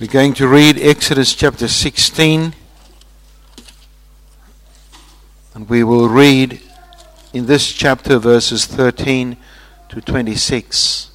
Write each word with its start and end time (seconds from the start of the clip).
We're 0.00 0.06
going 0.06 0.34
to 0.34 0.46
read 0.46 0.78
Exodus 0.78 1.34
chapter 1.34 1.66
16. 1.66 2.54
And 5.54 5.68
we 5.68 5.82
will 5.82 6.08
read 6.08 6.60
in 7.32 7.46
this 7.46 7.72
chapter 7.72 8.20
verses 8.20 8.64
13 8.64 9.36
to 9.88 10.00
26. 10.00 11.10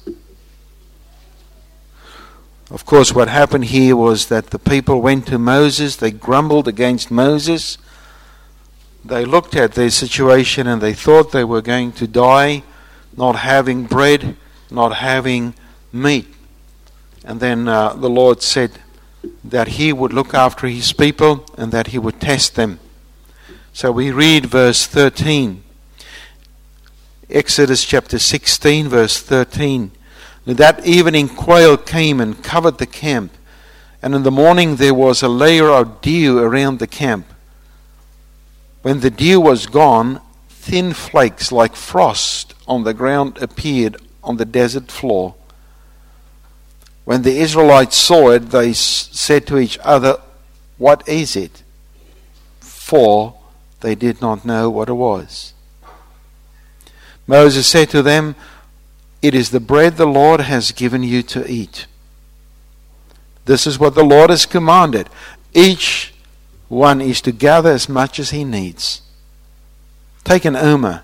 Of 2.70 2.84
course, 2.84 3.14
what 3.14 3.28
happened 3.28 3.64
here 3.64 3.96
was 3.96 4.26
that 4.26 4.50
the 4.50 4.58
people 4.58 5.00
went 5.00 5.28
to 5.28 5.38
Moses, 5.38 5.96
they 5.96 6.10
grumbled 6.10 6.68
against 6.68 7.10
Moses. 7.10 7.78
They 9.02 9.24
looked 9.24 9.56
at 9.56 9.72
their 9.72 9.88
situation 9.88 10.66
and 10.66 10.82
they 10.82 10.92
thought 10.92 11.32
they 11.32 11.44
were 11.44 11.62
going 11.62 11.92
to 11.92 12.06
die, 12.06 12.64
not 13.16 13.36
having 13.36 13.84
bread, 13.84 14.36
not 14.70 14.96
having 14.96 15.54
meat. 15.90 16.26
And 17.24 17.40
then 17.40 17.68
uh, 17.68 17.94
the 17.94 18.10
Lord 18.10 18.42
said 18.42 18.72
that 19.42 19.68
He 19.68 19.92
would 19.92 20.12
look 20.12 20.34
after 20.34 20.66
His 20.66 20.92
people 20.92 21.46
and 21.56 21.72
that 21.72 21.88
He 21.88 21.98
would 21.98 22.20
test 22.20 22.54
them. 22.54 22.80
So 23.72 23.90
we 23.90 24.10
read 24.10 24.46
verse 24.46 24.86
13. 24.86 25.62
Exodus 27.30 27.84
chapter 27.84 28.18
16, 28.18 28.88
verse 28.88 29.18
13. 29.20 29.90
That 30.46 30.86
evening 30.86 31.28
quail 31.28 31.78
came 31.78 32.20
and 32.20 32.44
covered 32.44 32.76
the 32.76 32.86
camp, 32.86 33.32
and 34.02 34.14
in 34.14 34.22
the 34.22 34.30
morning 34.30 34.76
there 34.76 34.92
was 34.92 35.22
a 35.22 35.28
layer 35.28 35.70
of 35.70 36.02
dew 36.02 36.38
around 36.38 36.78
the 36.78 36.86
camp. 36.86 37.26
When 38.82 39.00
the 39.00 39.10
dew 39.10 39.40
was 39.40 39.66
gone, 39.66 40.20
thin 40.50 40.92
flakes 40.92 41.50
like 41.50 41.74
frost 41.74 42.54
on 42.68 42.84
the 42.84 42.92
ground 42.92 43.38
appeared 43.40 43.96
on 44.22 44.36
the 44.36 44.44
desert 44.44 44.92
floor. 44.92 45.34
When 47.04 47.22
the 47.22 47.38
Israelites 47.38 47.96
saw 47.96 48.30
it, 48.30 48.50
they 48.50 48.72
said 48.72 49.46
to 49.46 49.58
each 49.58 49.78
other, 49.82 50.18
What 50.78 51.06
is 51.08 51.36
it? 51.36 51.62
For 52.60 53.34
they 53.80 53.94
did 53.94 54.20
not 54.20 54.44
know 54.44 54.70
what 54.70 54.88
it 54.88 54.94
was. 54.94 55.52
Moses 57.26 57.66
said 57.66 57.90
to 57.90 58.02
them, 58.02 58.34
It 59.20 59.34
is 59.34 59.50
the 59.50 59.60
bread 59.60 59.96
the 59.96 60.06
Lord 60.06 60.40
has 60.40 60.72
given 60.72 61.02
you 61.02 61.22
to 61.24 61.50
eat. 61.50 61.86
This 63.44 63.66
is 63.66 63.78
what 63.78 63.94
the 63.94 64.04
Lord 64.04 64.30
has 64.30 64.46
commanded. 64.46 65.10
Each 65.52 66.14
one 66.68 67.00
is 67.00 67.20
to 67.22 67.32
gather 67.32 67.70
as 67.70 67.88
much 67.88 68.18
as 68.18 68.30
he 68.30 68.44
needs. 68.44 69.02
Take 70.24 70.46
an 70.46 70.56
omer 70.56 71.02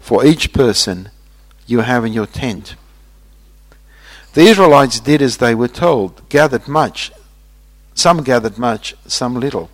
for 0.00 0.24
each 0.24 0.54
person 0.54 1.10
you 1.66 1.80
have 1.80 2.04
in 2.06 2.14
your 2.14 2.26
tent. 2.26 2.76
The 4.38 4.46
Israelites 4.46 5.00
did 5.00 5.20
as 5.20 5.38
they 5.38 5.52
were 5.52 5.66
told, 5.66 6.28
gathered 6.28 6.68
much. 6.68 7.10
Some 7.94 8.22
gathered 8.22 8.56
much, 8.56 8.94
some 9.04 9.34
little. 9.34 9.68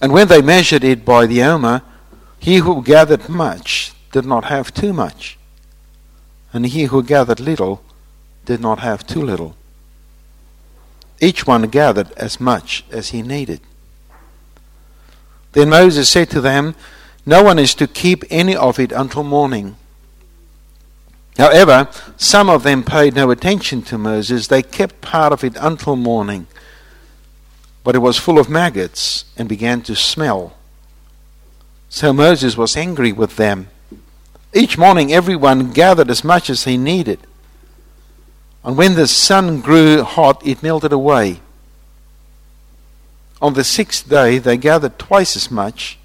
And 0.00 0.12
when 0.12 0.28
they 0.28 0.40
measured 0.40 0.84
it 0.84 1.04
by 1.04 1.26
the 1.26 1.42
omer, 1.42 1.82
he 2.38 2.58
who 2.58 2.80
gathered 2.80 3.28
much 3.28 3.92
did 4.12 4.24
not 4.24 4.44
have 4.44 4.72
too 4.72 4.92
much, 4.92 5.36
and 6.52 6.64
he 6.64 6.84
who 6.84 7.02
gathered 7.02 7.40
little 7.40 7.82
did 8.44 8.60
not 8.60 8.78
have 8.78 9.04
too 9.04 9.22
little. 9.22 9.56
Each 11.20 11.44
one 11.44 11.62
gathered 11.62 12.12
as 12.12 12.38
much 12.38 12.84
as 12.92 13.08
he 13.08 13.20
needed. 13.20 13.62
Then 15.54 15.70
Moses 15.70 16.08
said 16.08 16.30
to 16.30 16.40
them, 16.40 16.76
No 17.26 17.42
one 17.42 17.58
is 17.58 17.74
to 17.74 17.88
keep 17.88 18.22
any 18.30 18.54
of 18.54 18.78
it 18.78 18.92
until 18.92 19.24
morning. 19.24 19.74
However, 21.38 21.88
some 22.16 22.50
of 22.50 22.62
them 22.62 22.84
paid 22.84 23.14
no 23.14 23.30
attention 23.30 23.82
to 23.82 23.98
Moses. 23.98 24.48
They 24.48 24.62
kept 24.62 25.00
part 25.00 25.32
of 25.32 25.42
it 25.42 25.56
until 25.58 25.96
morning. 25.96 26.46
But 27.84 27.94
it 27.94 28.00
was 28.00 28.18
full 28.18 28.38
of 28.38 28.48
maggots 28.48 29.24
and 29.36 29.48
began 29.48 29.82
to 29.82 29.96
smell. 29.96 30.56
So 31.88 32.12
Moses 32.12 32.56
was 32.56 32.76
angry 32.76 33.12
with 33.12 33.36
them. 33.36 33.68
Each 34.54 34.76
morning, 34.76 35.12
everyone 35.12 35.72
gathered 35.72 36.10
as 36.10 36.22
much 36.22 36.50
as 36.50 36.64
he 36.64 36.76
needed. 36.76 37.20
And 38.62 38.76
when 38.76 38.94
the 38.94 39.08
sun 39.08 39.60
grew 39.60 40.02
hot, 40.02 40.46
it 40.46 40.62
melted 40.62 40.92
away. 40.92 41.40
On 43.40 43.54
the 43.54 43.64
sixth 43.64 44.08
day, 44.08 44.38
they 44.38 44.56
gathered 44.56 44.98
twice 44.98 45.34
as 45.34 45.50
much, 45.50 45.98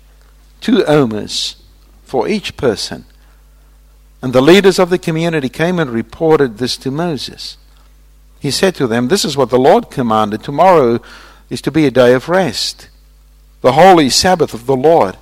two 0.59 0.83
omers 0.85 1.57
for 2.03 2.27
each 2.27 2.57
person. 2.57 3.05
And 4.21 4.33
the 4.33 4.41
leaders 4.41 4.79
of 4.79 4.89
the 4.89 4.97
community 4.97 5.49
came 5.49 5.79
and 5.79 5.89
reported 5.89 6.57
this 6.57 6.75
to 6.77 6.91
Moses. 6.91 7.57
He 8.39 8.51
said 8.51 8.75
to 8.75 8.87
them, 8.87 9.07
This 9.07 9.25
is 9.25 9.37
what 9.37 9.49
the 9.49 9.59
Lord 9.59 9.91
commanded. 9.91 10.43
Tomorrow 10.43 10.99
is 11.49 11.61
to 11.61 11.71
be 11.71 11.85
a 11.85 11.91
day 11.91 12.13
of 12.13 12.29
rest, 12.29 12.89
the 13.61 13.73
holy 13.73 14.09
Sabbath 14.09 14.53
of 14.53 14.65
the 14.65 14.75
Lord. 14.75 15.17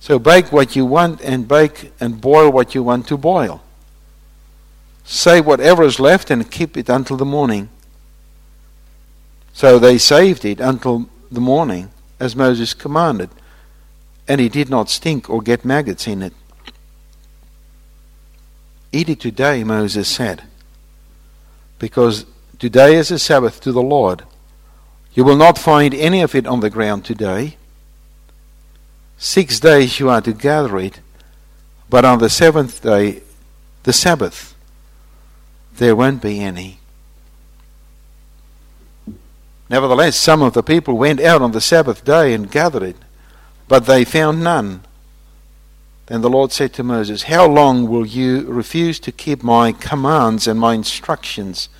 So 0.00 0.18
bake 0.18 0.50
what 0.50 0.74
you 0.74 0.84
want 0.84 1.20
and 1.20 1.46
bake 1.46 1.92
and 2.00 2.20
boil 2.20 2.50
what 2.50 2.74
you 2.74 2.82
want 2.82 3.06
to 3.08 3.16
boil. 3.16 3.62
Save 5.04 5.46
whatever 5.46 5.82
is 5.84 6.00
left 6.00 6.30
and 6.30 6.50
keep 6.50 6.76
it 6.76 6.88
until 6.88 7.16
the 7.16 7.24
morning. 7.24 7.68
So 9.52 9.78
they 9.78 9.98
saved 9.98 10.44
it 10.44 10.60
until 10.60 11.08
the 11.30 11.40
morning, 11.40 11.90
as 12.18 12.34
Moses 12.34 12.74
commanded, 12.74 13.30
and 14.26 14.40
it 14.40 14.52
did 14.52 14.70
not 14.70 14.88
stink 14.88 15.28
or 15.28 15.42
get 15.42 15.64
maggots 15.64 16.06
in 16.06 16.22
it. 16.22 16.32
Eat 18.92 19.08
it 19.08 19.20
today, 19.20 19.64
Moses 19.64 20.06
said, 20.06 20.42
because 21.78 22.26
today 22.58 22.94
is 22.94 23.10
a 23.10 23.18
Sabbath 23.18 23.60
to 23.62 23.72
the 23.72 23.82
Lord. 23.82 24.22
You 25.14 25.24
will 25.24 25.36
not 25.36 25.58
find 25.58 25.94
any 25.94 26.20
of 26.20 26.34
it 26.34 26.46
on 26.46 26.60
the 26.60 26.70
ground 26.70 27.04
today. 27.04 27.56
Six 29.16 29.58
days 29.58 29.98
you 29.98 30.10
are 30.10 30.20
to 30.20 30.34
gather 30.34 30.76
it, 30.78 31.00
but 31.88 32.04
on 32.04 32.18
the 32.18 32.28
seventh 32.28 32.82
day, 32.82 33.22
the 33.84 33.92
Sabbath, 33.92 34.54
there 35.76 35.96
won't 35.96 36.20
be 36.20 36.40
any. 36.40 36.78
Nevertheless, 39.70 40.16
some 40.16 40.42
of 40.42 40.52
the 40.52 40.62
people 40.62 40.98
went 40.98 41.18
out 41.18 41.40
on 41.40 41.52
the 41.52 41.60
Sabbath 41.60 42.04
day 42.04 42.34
and 42.34 42.50
gathered 42.50 42.82
it, 42.82 42.96
but 43.68 43.86
they 43.86 44.04
found 44.04 44.44
none. 44.44 44.82
Then 46.12 46.20
the 46.20 46.28
Lord 46.28 46.52
said 46.52 46.74
to 46.74 46.82
Moses, 46.82 47.22
How 47.22 47.46
long 47.46 47.88
will 47.88 48.04
you 48.04 48.42
refuse 48.42 49.00
to 49.00 49.10
keep 49.10 49.42
my 49.42 49.72
commands 49.72 50.46
and 50.46 50.60
my 50.60 50.74
instructions? 50.74 51.70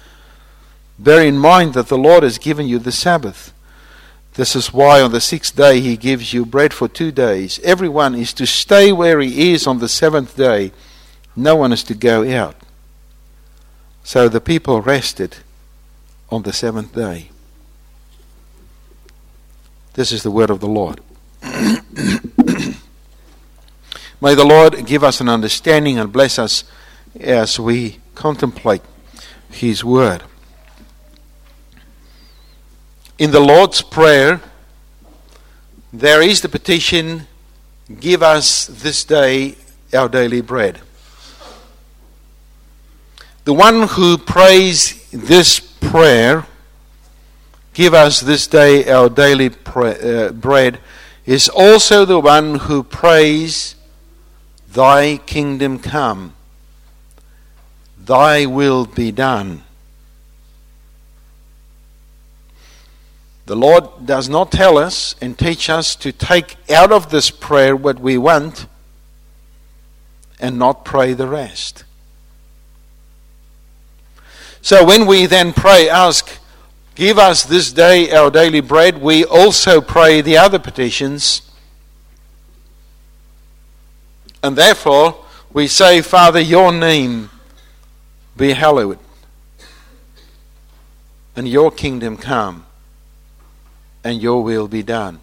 Bear 0.98 1.22
in 1.22 1.36
mind 1.36 1.74
that 1.74 1.88
the 1.88 1.98
Lord 1.98 2.22
has 2.22 2.38
given 2.38 2.66
you 2.66 2.78
the 2.78 2.92
Sabbath. 2.92 3.52
This 4.32 4.56
is 4.56 4.72
why 4.72 5.02
on 5.02 5.12
the 5.12 5.20
sixth 5.20 5.54
day 5.54 5.80
he 5.80 5.98
gives 5.98 6.32
you 6.32 6.46
bread 6.46 6.72
for 6.72 6.88
two 6.88 7.12
days. 7.12 7.60
Everyone 7.62 8.14
is 8.14 8.32
to 8.32 8.46
stay 8.46 8.90
where 8.90 9.20
he 9.20 9.52
is 9.52 9.66
on 9.66 9.80
the 9.80 9.88
seventh 9.88 10.34
day. 10.34 10.72
No 11.36 11.54
one 11.54 11.70
is 11.70 11.82
to 11.82 11.94
go 11.94 12.26
out. 12.34 12.56
So 14.02 14.30
the 14.30 14.40
people 14.40 14.80
rested 14.80 15.36
on 16.30 16.44
the 16.44 16.54
seventh 16.54 16.94
day. 16.94 17.28
This 19.92 20.10
is 20.10 20.22
the 20.22 20.30
word 20.30 20.48
of 20.48 20.60
the 20.60 20.68
Lord. 20.68 21.02
May 24.22 24.36
the 24.36 24.44
Lord 24.44 24.86
give 24.86 25.02
us 25.02 25.20
an 25.20 25.28
understanding 25.28 25.98
and 25.98 26.12
bless 26.12 26.38
us 26.38 26.62
as 27.18 27.58
we 27.58 27.98
contemplate 28.14 28.82
His 29.50 29.82
Word. 29.82 30.22
In 33.18 33.32
the 33.32 33.40
Lord's 33.40 33.82
Prayer, 33.82 34.40
there 35.92 36.22
is 36.22 36.40
the 36.40 36.48
petition 36.48 37.26
Give 37.98 38.22
us 38.22 38.66
this 38.68 39.04
day 39.04 39.56
our 39.92 40.08
daily 40.08 40.40
bread. 40.40 40.78
The 43.42 43.54
one 43.54 43.88
who 43.88 44.16
prays 44.18 45.04
this 45.10 45.58
prayer, 45.58 46.46
Give 47.74 47.92
us 47.92 48.20
this 48.20 48.46
day 48.46 48.88
our 48.88 49.08
daily 49.08 49.50
uh, 49.74 50.30
bread, 50.30 50.78
is 51.26 51.48
also 51.48 52.04
the 52.04 52.20
one 52.20 52.60
who 52.60 52.84
prays 52.84 53.74
Thy 54.72 55.18
kingdom 55.18 55.78
come, 55.78 56.34
Thy 57.98 58.46
will 58.46 58.86
be 58.86 59.12
done. 59.12 59.62
The 63.46 63.56
Lord 63.56 64.06
does 64.06 64.28
not 64.28 64.50
tell 64.50 64.78
us 64.78 65.14
and 65.20 65.38
teach 65.38 65.68
us 65.68 65.94
to 65.96 66.12
take 66.12 66.56
out 66.70 66.90
of 66.90 67.10
this 67.10 67.30
prayer 67.30 67.76
what 67.76 68.00
we 68.00 68.16
want 68.16 68.66
and 70.40 70.58
not 70.58 70.84
pray 70.84 71.12
the 71.12 71.26
rest. 71.26 71.84
So 74.62 74.84
when 74.84 75.06
we 75.06 75.26
then 75.26 75.52
pray, 75.52 75.88
ask, 75.88 76.38
Give 76.94 77.18
us 77.18 77.44
this 77.44 77.72
day 77.72 78.10
our 78.10 78.30
daily 78.30 78.60
bread, 78.60 79.00
we 79.00 79.24
also 79.24 79.80
pray 79.80 80.20
the 80.20 80.36
other 80.36 80.58
petitions 80.58 81.40
and 84.42 84.56
therefore, 84.56 85.24
we 85.52 85.66
say, 85.66 86.00
Father, 86.00 86.40
your 86.40 86.72
name 86.72 87.30
be 88.36 88.52
hallowed. 88.52 88.98
and 91.36 91.48
your 91.48 91.70
kingdom 91.70 92.16
come 92.16 92.66
and 94.04 94.20
your 94.20 94.42
will 94.42 94.68
be 94.68 94.82
done. 94.82 95.20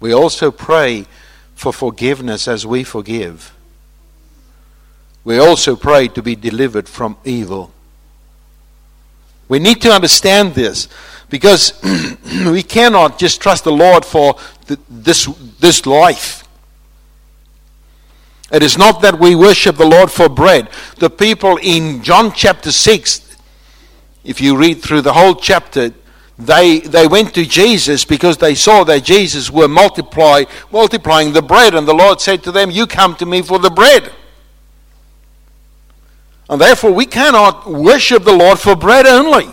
We 0.00 0.12
also 0.12 0.50
pray 0.50 1.06
for 1.54 1.72
forgiveness 1.72 2.48
as 2.48 2.66
we 2.66 2.84
forgive. 2.84 3.54
We 5.24 5.38
also 5.38 5.76
pray 5.76 6.08
to 6.08 6.22
be 6.22 6.36
delivered 6.36 6.88
from 6.88 7.16
evil. 7.24 7.72
We 9.48 9.58
need 9.58 9.80
to 9.82 9.90
understand 9.90 10.54
this 10.54 10.88
because 11.30 11.80
we 12.46 12.62
cannot 12.62 13.18
just 13.18 13.40
trust 13.40 13.64
the 13.64 13.72
Lord 13.72 14.04
for 14.04 14.36
this, 14.88 15.26
this 15.58 15.86
life. 15.86 16.45
It 18.52 18.62
is 18.62 18.78
not 18.78 19.02
that 19.02 19.18
we 19.18 19.34
worship 19.34 19.76
the 19.76 19.86
Lord 19.86 20.10
for 20.10 20.28
bread. 20.28 20.68
The 20.98 21.10
people 21.10 21.58
in 21.60 22.02
John 22.02 22.32
chapter 22.32 22.70
6, 22.70 23.36
if 24.24 24.40
you 24.40 24.56
read 24.56 24.82
through 24.82 25.02
the 25.02 25.12
whole 25.12 25.34
chapter, 25.34 25.92
they, 26.38 26.80
they 26.80 27.06
went 27.06 27.34
to 27.34 27.44
Jesus 27.44 28.04
because 28.04 28.36
they 28.36 28.54
saw 28.54 28.84
that 28.84 29.04
Jesus 29.04 29.50
were 29.50 29.68
multiply, 29.68 30.44
multiplying 30.70 31.32
the 31.32 31.42
bread, 31.42 31.74
and 31.74 31.88
the 31.88 31.94
Lord 31.94 32.20
said 32.20 32.42
to 32.44 32.52
them, 32.52 32.70
You 32.70 32.86
come 32.86 33.16
to 33.16 33.26
me 33.26 33.42
for 33.42 33.58
the 33.58 33.70
bread. 33.70 34.12
And 36.48 36.60
therefore, 36.60 36.92
we 36.92 37.06
cannot 37.06 37.68
worship 37.68 38.22
the 38.22 38.36
Lord 38.36 38.58
for 38.58 38.76
bread 38.76 39.06
only. 39.06 39.48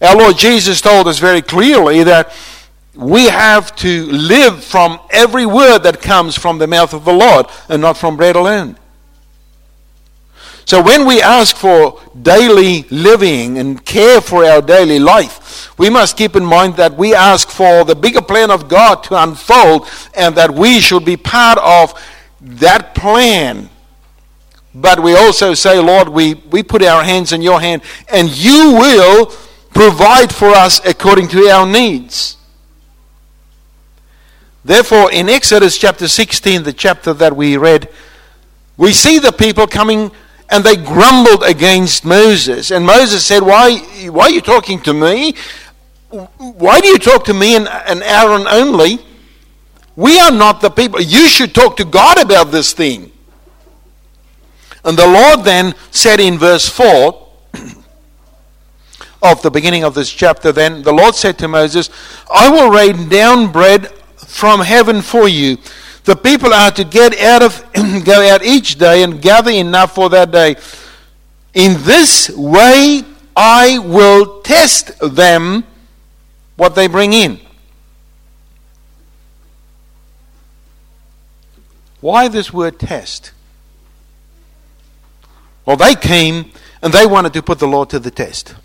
Our 0.00 0.16
Lord 0.16 0.36
Jesus 0.36 0.80
told 0.80 1.06
us 1.06 1.20
very 1.20 1.42
clearly 1.42 2.02
that 2.02 2.34
we 2.94 3.24
have 3.24 3.74
to 3.76 4.06
live 4.06 4.62
from 4.62 5.00
every 5.10 5.46
word 5.46 5.80
that 5.80 6.02
comes 6.02 6.36
from 6.36 6.58
the 6.58 6.66
mouth 6.66 6.92
of 6.92 7.04
the 7.04 7.12
Lord 7.12 7.46
and 7.68 7.80
not 7.80 7.96
from 7.96 8.16
bread 8.16 8.36
alone. 8.36 8.76
So 10.64 10.82
when 10.82 11.06
we 11.06 11.20
ask 11.20 11.56
for 11.56 12.00
daily 12.20 12.84
living 12.90 13.58
and 13.58 13.84
care 13.84 14.20
for 14.20 14.44
our 14.44 14.62
daily 14.62 14.98
life, 14.98 15.76
we 15.78 15.90
must 15.90 16.16
keep 16.16 16.36
in 16.36 16.44
mind 16.44 16.76
that 16.76 16.96
we 16.96 17.14
ask 17.14 17.48
for 17.48 17.84
the 17.84 17.96
bigger 17.96 18.22
plan 18.22 18.50
of 18.50 18.68
God 18.68 19.02
to 19.04 19.22
unfold 19.22 19.88
and 20.14 20.34
that 20.36 20.50
we 20.52 20.80
should 20.80 21.04
be 21.04 21.16
part 21.16 21.58
of 21.58 22.00
that 22.40 22.94
plan. 22.94 23.70
But 24.74 25.02
we 25.02 25.14
also 25.16 25.54
say, 25.54 25.78
Lord, 25.78 26.08
we, 26.08 26.34
we 26.34 26.62
put 26.62 26.82
our 26.82 27.02
hands 27.02 27.32
in 27.32 27.42
your 27.42 27.60
hand 27.60 27.82
and 28.08 28.28
you 28.30 28.74
will 28.74 29.26
provide 29.74 30.32
for 30.32 30.48
us 30.48 30.84
according 30.84 31.28
to 31.28 31.48
our 31.48 31.66
needs. 31.66 32.36
Therefore, 34.64 35.10
in 35.10 35.28
Exodus 35.28 35.76
chapter 35.76 36.06
16, 36.06 36.62
the 36.62 36.72
chapter 36.72 37.12
that 37.14 37.36
we 37.36 37.56
read, 37.56 37.88
we 38.76 38.92
see 38.92 39.18
the 39.18 39.32
people 39.32 39.66
coming 39.66 40.12
and 40.50 40.62
they 40.62 40.76
grumbled 40.76 41.42
against 41.42 42.04
Moses. 42.04 42.70
And 42.70 42.86
Moses 42.86 43.24
said, 43.24 43.42
Why, 43.42 43.78
why 44.08 44.24
are 44.24 44.30
you 44.30 44.40
talking 44.40 44.80
to 44.82 44.92
me? 44.92 45.34
Why 46.10 46.80
do 46.80 46.88
you 46.88 46.98
talk 46.98 47.24
to 47.24 47.34
me 47.34 47.56
and, 47.56 47.66
and 47.66 48.02
Aaron 48.02 48.46
only? 48.46 48.98
We 49.96 50.18
are 50.20 50.30
not 50.30 50.60
the 50.60 50.70
people. 50.70 51.00
You 51.00 51.26
should 51.28 51.54
talk 51.54 51.76
to 51.78 51.84
God 51.84 52.20
about 52.20 52.50
this 52.50 52.72
thing. 52.72 53.10
And 54.84 54.96
the 54.96 55.06
Lord 55.06 55.44
then 55.44 55.74
said 55.90 56.20
in 56.20 56.38
verse 56.38 56.68
4 56.68 57.28
of 59.22 59.42
the 59.42 59.50
beginning 59.50 59.84
of 59.84 59.94
this 59.94 60.10
chapter, 60.10 60.52
then 60.52 60.82
the 60.82 60.92
Lord 60.92 61.14
said 61.14 61.38
to 61.38 61.48
Moses, 61.48 61.88
I 62.32 62.50
will 62.50 62.70
rain 62.70 63.08
down 63.08 63.52
bread 63.52 63.92
from 64.32 64.60
heaven 64.60 65.02
for 65.02 65.28
you 65.28 65.58
the 66.04 66.16
people 66.16 66.52
are 66.52 66.72
to 66.72 66.84
get 66.84 67.18
out 67.20 67.42
of 67.42 67.64
go 68.04 68.28
out 68.28 68.44
each 68.44 68.76
day 68.76 69.02
and 69.02 69.22
gather 69.22 69.50
enough 69.50 69.94
for 69.94 70.10
that 70.10 70.30
day. 70.32 70.56
In 71.54 71.82
this 71.84 72.28
way 72.30 73.02
I 73.36 73.78
will 73.78 74.40
test 74.42 74.98
them 75.00 75.64
what 76.56 76.74
they 76.74 76.86
bring 76.86 77.12
in. 77.12 77.40
Why 82.00 82.26
this 82.26 82.52
word 82.52 82.80
test? 82.80 83.30
Well, 85.64 85.76
they 85.76 85.94
came 85.94 86.50
and 86.82 86.92
they 86.92 87.06
wanted 87.06 87.32
to 87.34 87.42
put 87.42 87.60
the 87.60 87.68
Lord 87.68 87.90
to 87.90 88.00
the 88.00 88.10
test. 88.10 88.56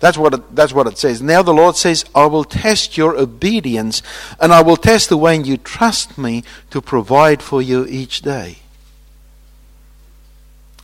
That's 0.00 0.16
what, 0.16 0.32
it, 0.32 0.56
that's 0.56 0.72
what 0.72 0.86
it 0.86 0.96
says. 0.96 1.20
Now 1.20 1.42
the 1.42 1.52
Lord 1.52 1.76
says, 1.76 2.06
I 2.14 2.24
will 2.24 2.44
test 2.44 2.96
your 2.96 3.16
obedience 3.16 4.02
and 4.40 4.52
I 4.52 4.62
will 4.62 4.78
test 4.78 5.10
the 5.10 5.16
way 5.18 5.36
you 5.36 5.58
trust 5.58 6.16
me 6.16 6.42
to 6.70 6.80
provide 6.80 7.42
for 7.42 7.60
you 7.60 7.86
each 7.86 8.22
day. 8.22 8.56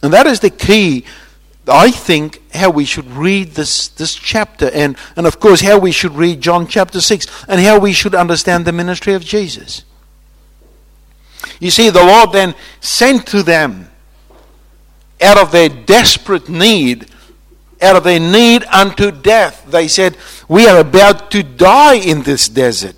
And 0.02 0.12
that 0.12 0.26
is 0.26 0.40
the 0.40 0.50
key, 0.50 1.06
I 1.66 1.90
think, 1.90 2.42
how 2.54 2.68
we 2.68 2.84
should 2.84 3.10
read 3.10 3.52
this, 3.52 3.88
this 3.88 4.14
chapter 4.14 4.70
and, 4.72 4.98
and, 5.16 5.26
of 5.26 5.40
course, 5.40 5.62
how 5.62 5.78
we 5.78 5.92
should 5.92 6.12
read 6.12 6.42
John 6.42 6.66
chapter 6.66 7.00
6 7.00 7.46
and 7.48 7.58
how 7.60 7.78
we 7.78 7.94
should 7.94 8.14
understand 8.14 8.66
the 8.66 8.72
ministry 8.72 9.14
of 9.14 9.24
Jesus. 9.24 9.84
You 11.58 11.70
see, 11.70 11.88
the 11.88 12.04
Lord 12.04 12.32
then 12.32 12.54
sent 12.80 13.26
to 13.28 13.42
them 13.42 13.90
out 15.22 15.38
of 15.38 15.52
their 15.52 15.70
desperate 15.70 16.50
need 16.50 17.06
out 17.82 17.96
of 17.96 18.04
their 18.04 18.20
need 18.20 18.64
unto 18.64 19.10
death. 19.10 19.64
They 19.68 19.88
said, 19.88 20.16
We 20.48 20.66
are 20.66 20.78
about 20.78 21.30
to 21.32 21.42
die 21.42 21.96
in 21.96 22.22
this 22.22 22.48
desert. 22.48 22.96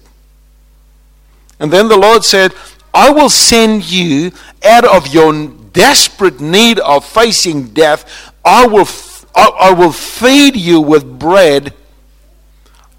And 1.59 1.73
then 1.73 1.89
the 1.89 1.97
Lord 1.97 2.25
said, 2.25 2.53
I 2.95 3.11
will 3.11 3.31
send 3.31 3.91
you 3.91 4.33
out 4.65 4.85
of 4.85 5.13
your 5.13 5.49
desperate 5.73 6.41
need 6.41 6.79
of 6.79 7.05
facing 7.05 7.69
death. 7.69 8.33
I 8.45 8.67
will, 8.67 8.89
I 9.35 9.73
will 9.73 9.93
feed 9.93 10.57
you 10.57 10.81
with 10.81 11.19
bread 11.19 11.75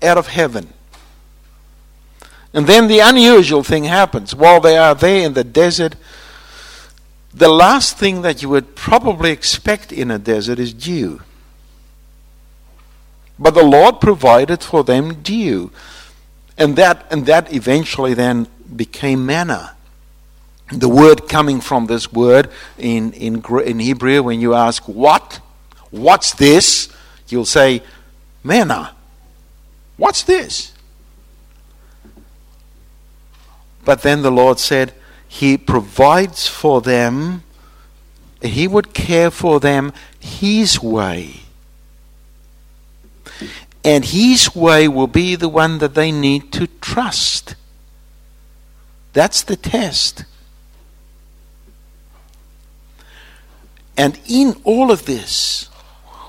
out 0.01 0.17
of 0.17 0.27
heaven. 0.27 0.73
And 2.53 2.65
then 2.65 2.87
the 2.87 2.99
unusual 2.99 3.63
thing 3.63 3.85
happens. 3.85 4.33
While 4.33 4.59
they 4.59 4.77
are 4.77 4.95
there 4.95 5.25
in 5.25 5.33
the 5.33 5.43
desert, 5.43 5.95
the 7.33 7.49
last 7.49 7.97
thing 7.97 8.21
that 8.23 8.41
you 8.41 8.49
would 8.49 8.75
probably 8.75 9.31
expect 9.31 9.91
in 9.91 10.09
a 10.09 10.17
desert 10.17 10.59
is 10.59 10.73
dew. 10.73 11.21
But 13.39 13.53
the 13.53 13.63
Lord 13.63 14.01
provided 14.01 14.61
for 14.61 14.83
them 14.83 15.21
dew. 15.21 15.71
And 16.57 16.75
that, 16.75 17.05
and 17.09 17.25
that 17.25 17.53
eventually 17.53 18.13
then 18.13 18.47
became 18.75 19.25
manna. 19.25 19.75
The 20.71 20.89
word 20.89 21.29
coming 21.29 21.61
from 21.61 21.87
this 21.87 22.11
word 22.11 22.51
in, 22.77 23.13
in, 23.13 23.43
in 23.63 23.79
Hebrew, 23.79 24.21
when 24.23 24.41
you 24.41 24.53
ask, 24.53 24.83
What? 24.83 25.39
What's 25.89 26.33
this? 26.33 26.89
You'll 27.29 27.45
say, 27.45 27.81
Manna. 28.43 28.95
What's 29.97 30.23
this? 30.23 30.73
But 33.83 34.01
then 34.01 34.21
the 34.21 34.31
Lord 34.31 34.59
said, 34.59 34.93
He 35.27 35.57
provides 35.57 36.45
for 36.45 36.81
them, 36.81 37.43
He 38.41 38.67
would 38.67 38.93
care 38.93 39.31
for 39.31 39.59
them 39.59 39.93
His 40.19 40.83
way. 40.83 41.41
And 43.83 44.05
His 44.05 44.55
way 44.55 44.87
will 44.87 45.07
be 45.07 45.35
the 45.35 45.49
one 45.49 45.77
that 45.79 45.95
they 45.95 46.11
need 46.11 46.51
to 46.53 46.67
trust. 46.81 47.55
That's 49.13 49.41
the 49.41 49.55
test. 49.55 50.25
And 53.97 54.19
in 54.27 54.55
all 54.63 54.91
of 54.91 55.05
this, 55.05 55.69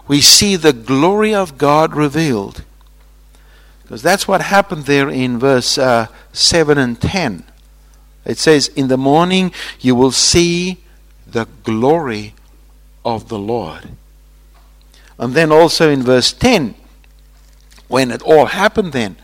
we 0.09 0.21
see 0.21 0.57
the 0.57 0.73
glory 0.73 1.33
of 1.33 1.57
God 1.57 1.95
revealed. 1.95 2.65
Because 3.83 4.03
that's 4.03 4.27
what 4.27 4.41
happened 4.43 4.87
there 4.87 5.09
in 5.09 5.39
verse 5.39 5.79
uh, 5.79 6.09
7 6.33 6.79
and 6.79 7.01
10. 7.01 7.45
It 8.25 8.39
says, 8.39 8.69
In 8.69 8.89
the 8.89 8.97
morning 8.97 9.53
you 9.81 9.95
will 9.95 10.11
see 10.11 10.79
the 11.27 11.47
glory 11.63 12.35
of 13.05 13.29
the 13.29 13.39
Lord. 13.39 13.91
And 15.19 15.35
then 15.35 15.53
also 15.53 15.91
in 15.91 16.03
verse 16.03 16.33
10, 16.33 16.75
when 17.91 18.11
it 18.13 18.23
all 18.23 18.47
happened 18.47 18.93
then, 18.93 19.17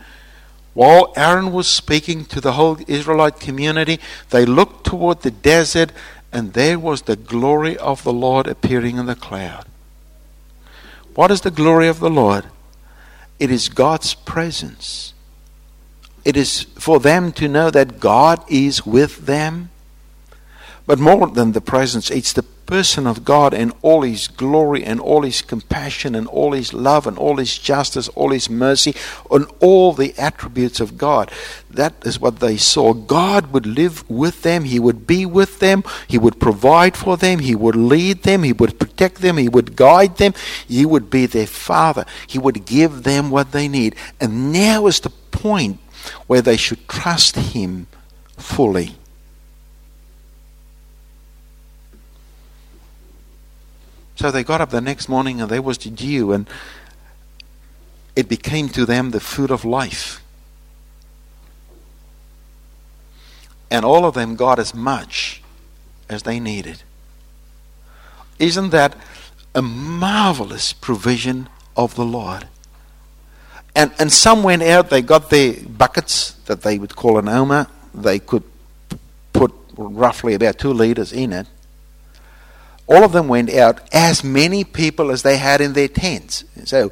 while 0.73 1.13
Aaron 1.15 1.51
was 1.53 1.67
speaking 1.67 2.25
to 2.25 2.41
the 2.41 2.51
whole 2.51 2.77
Israelite 2.85 3.39
community, 3.39 3.99
they 4.29 4.45
looked 4.45 4.85
toward 4.85 5.21
the 5.21 5.31
desert, 5.31 5.91
and 6.31 6.53
there 6.53 6.77
was 6.77 7.03
the 7.03 7.15
glory 7.15 7.77
of 7.77 8.03
the 8.03 8.13
Lord 8.13 8.45
appearing 8.45 8.97
in 8.97 9.05
the 9.05 9.15
cloud. 9.15 9.65
What 11.15 11.31
is 11.31 11.41
the 11.41 11.49
glory 11.49 11.87
of 11.87 11.99
the 11.99 12.09
Lord? 12.11 12.45
It 13.39 13.49
is 13.49 13.69
God's 13.69 14.13
presence. 14.13 15.13
It 16.25 16.35
is 16.35 16.63
for 16.77 16.99
them 16.99 17.31
to 17.33 17.47
know 17.47 17.71
that 17.71 17.99
God 17.99 18.43
is 18.47 18.85
with 18.85 19.25
them. 19.25 19.69
But 20.87 20.99
more 20.99 21.27
than 21.27 21.51
the 21.51 21.59
presence, 21.59 22.09
it's 22.09 22.31
the 22.31 22.43
person 22.43 23.07
of 23.07 23.25
God 23.25 23.53
and 23.53 23.73
all 23.81 24.03
His 24.03 24.29
glory 24.29 24.85
and 24.85 25.01
all 25.01 25.23
His 25.23 25.41
compassion 25.41 26.15
and 26.15 26.27
all 26.27 26.53
His 26.53 26.73
love 26.73 27.05
and 27.05 27.17
all 27.17 27.37
His 27.37 27.57
justice, 27.57 28.07
all 28.09 28.31
His 28.31 28.49
mercy, 28.49 28.95
and 29.29 29.45
all 29.59 29.91
the 29.91 30.13
attributes 30.17 30.79
of 30.79 30.97
God. 30.97 31.29
That 31.69 31.93
is 32.05 32.21
what 32.21 32.39
they 32.39 32.55
saw. 32.55 32.93
God 32.93 33.51
would 33.51 33.65
live 33.65 34.09
with 34.09 34.43
them, 34.43 34.63
He 34.63 34.79
would 34.79 35.05
be 35.05 35.25
with 35.25 35.59
them, 35.59 35.83
He 36.07 36.17
would 36.17 36.39
provide 36.39 36.95
for 36.95 37.17
them, 37.17 37.39
He 37.39 37.53
would 37.53 37.75
lead 37.75 38.23
them, 38.23 38.43
He 38.43 38.53
would 38.53 38.79
protect 38.79 39.21
them, 39.21 39.35
He 39.35 39.49
would 39.49 39.75
guide 39.75 40.15
them, 40.17 40.33
He 40.65 40.85
would 40.85 41.09
be 41.09 41.25
their 41.25 41.47
Father, 41.47 42.05
He 42.27 42.39
would 42.39 42.65
give 42.65 43.03
them 43.03 43.29
what 43.29 43.51
they 43.51 43.67
need. 43.67 43.93
And 44.21 44.53
now 44.53 44.87
is 44.87 45.01
the 45.01 45.09
point 45.09 45.79
where 46.27 46.41
they 46.41 46.55
should 46.55 46.87
trust 46.87 47.35
Him 47.35 47.87
fully. 48.37 48.95
So 54.17 54.31
they 54.31 54.43
got 54.43 54.61
up 54.61 54.71
the 54.71 54.81
next 54.81 55.07
morning 55.07 55.39
and 55.39 55.49
there 55.49 55.61
was 55.61 55.77
the 55.77 55.91
dew, 55.91 56.31
and 56.31 56.49
it 58.15 58.27
became 58.27 58.67
to 58.69 58.83
them 58.85 59.11
the 59.11 59.19
food 59.19 59.51
of 59.51 59.63
life. 59.63 60.23
And 63.69 63.85
all 63.85 64.05
of 64.05 64.15
them 64.15 64.35
got 64.35 64.57
as 64.57 64.73
much 64.73 65.43
as 66.09 66.23
they 66.23 66.39
needed. 66.39 66.81
Isn't 68.39 68.71
that 68.71 68.97
a 69.53 69.61
marvelous 69.61 70.73
provision 70.73 71.47
of 71.75 71.93
the 71.93 72.05
Lord? 72.05 72.47
And, 73.75 73.91
and 73.99 74.11
some 74.11 74.41
went 74.41 74.63
out, 74.63 74.89
they 74.89 75.03
got 75.03 75.29
their 75.29 75.53
buckets 75.67 76.31
that 76.45 76.63
they 76.63 76.79
would 76.79 76.95
call 76.95 77.19
an 77.19 77.27
omer. 77.27 77.67
They 77.93 78.17
could 78.17 78.43
put 79.31 79.53
roughly 79.75 80.33
about 80.33 80.57
two 80.57 80.73
litres 80.73 81.13
in 81.13 81.33
it 81.33 81.45
all 82.87 83.03
of 83.03 83.11
them 83.11 83.27
went 83.27 83.53
out, 83.53 83.81
as 83.93 84.23
many 84.23 84.63
people 84.63 85.11
as 85.11 85.21
they 85.21 85.37
had 85.37 85.61
in 85.61 85.73
their 85.73 85.89
tents. 85.89 86.45
So 86.65 86.91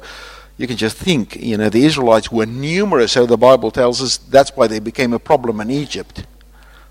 you 0.58 0.66
can 0.66 0.76
just 0.76 0.96
think, 0.96 1.36
you 1.36 1.56
know, 1.56 1.68
the 1.68 1.84
Israelites 1.84 2.30
were 2.30 2.46
numerous, 2.46 3.12
so 3.12 3.26
the 3.26 3.36
Bible 3.36 3.70
tells 3.70 4.02
us 4.02 4.16
that's 4.16 4.56
why 4.56 4.66
they 4.66 4.78
became 4.78 5.12
a 5.12 5.18
problem 5.18 5.60
in 5.60 5.70
Egypt. 5.70 6.26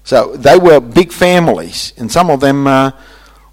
So 0.03 0.35
they 0.35 0.57
were 0.57 0.79
big 0.79 1.11
families, 1.11 1.93
and 1.97 2.11
some 2.11 2.29
of 2.29 2.39
them, 2.39 2.67
uh, 2.67 2.91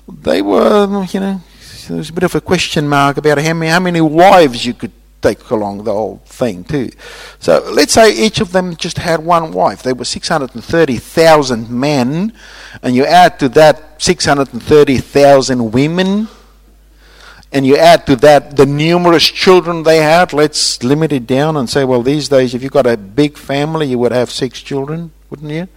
they 0.09 0.43
were, 0.43 1.07
you 1.11 1.21
know, 1.21 1.41
there's 1.89 2.11
a 2.11 2.13
bit 2.13 2.25
of 2.25 2.35
a 2.35 2.41
question 2.41 2.89
mark 2.89 3.17
about 3.17 3.39
how 3.39 3.55
many, 3.55 3.71
how 3.71 3.81
many 3.81 4.01
wives 4.01 4.65
you 4.65 4.75
could 4.75 4.93
take 5.23 5.51
along 5.51 5.85
the 5.85 5.93
whole 5.93 6.21
thing 6.27 6.65
too. 6.65 6.91
So 7.39 7.65
let's 7.73 7.93
say 7.93 8.13
each 8.15 8.41
of 8.41 8.53
them 8.53 8.77
just 8.77 8.99
had 8.99 9.25
one 9.25 9.53
wife. 9.53 9.83
There 9.83 9.95
were 9.95 10.05
630,000 10.05 11.71
men, 11.71 12.33
and 12.83 12.95
you 12.95 13.07
add 13.07 13.39
to 13.39 13.49
that 13.51 14.03
630,000 14.03 15.73
women, 15.73 16.29
and 17.53 17.67
you 17.67 17.77
add 17.77 18.07
to 18.07 18.17
that 18.17 18.57
the 18.57 18.67
numerous 18.67 19.25
children 19.25 19.83
they 19.83 19.99
had. 19.99 20.33
Let's 20.33 20.83
limit 20.83 21.13
it 21.13 21.27
down 21.27 21.57
and 21.57 21.69
say, 21.69 21.85
well, 21.85 22.03
these 22.03 22.29
days, 22.29 22.55
if 22.55 22.63
you've 22.63 22.73
got 22.73 22.87
a 22.87 22.97
big 22.97 23.37
family, 23.37 23.87
you 23.87 23.99
would 23.99 24.13
have 24.13 24.31
six 24.31 24.61
children, 24.61 25.13
wouldn't 25.31 25.51
you? 25.51 25.69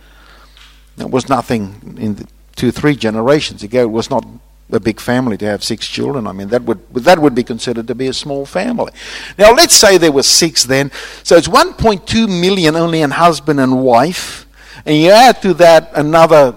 That 0.98 1.12
was 1.12 1.28
nothing 1.28 1.98
in 2.00 2.28
two, 2.56 2.72
three 2.72 2.96
generations 2.96 3.62
ago. 3.64 3.82
It 3.82 3.92
was 3.92 4.10
not 4.10 4.26
a 4.72 4.80
big 4.80 5.00
family 5.00 5.38
to 5.38 5.46
have 5.46 5.64
six 5.64 5.88
children. 5.88 6.26
I 6.28 6.32
mean, 6.32 6.50
that 6.50 6.64
would 6.64 6.82
that 6.94 7.20
would 7.20 7.36
be 7.36 7.44
considered 7.44 7.88
to 7.88 7.96
be 7.96 8.08
a 8.08 8.14
small 8.14 8.46
family. 8.46 8.92
Now, 9.38 9.54
let's 9.54 9.76
say 9.76 9.98
there 9.98 10.12
were 10.12 10.24
six 10.24 10.64
then, 10.64 10.92
so 11.24 11.36
it's 11.36 11.48
1.2 11.48 12.28
million 12.28 12.76
only 12.76 13.02
in 13.02 13.12
husband 13.12 13.60
and 13.60 13.84
wife, 13.84 14.48
and 14.86 14.98
you 14.98 15.12
add 15.12 15.42
to 15.44 15.54
that 15.56 15.92
another 15.94 16.56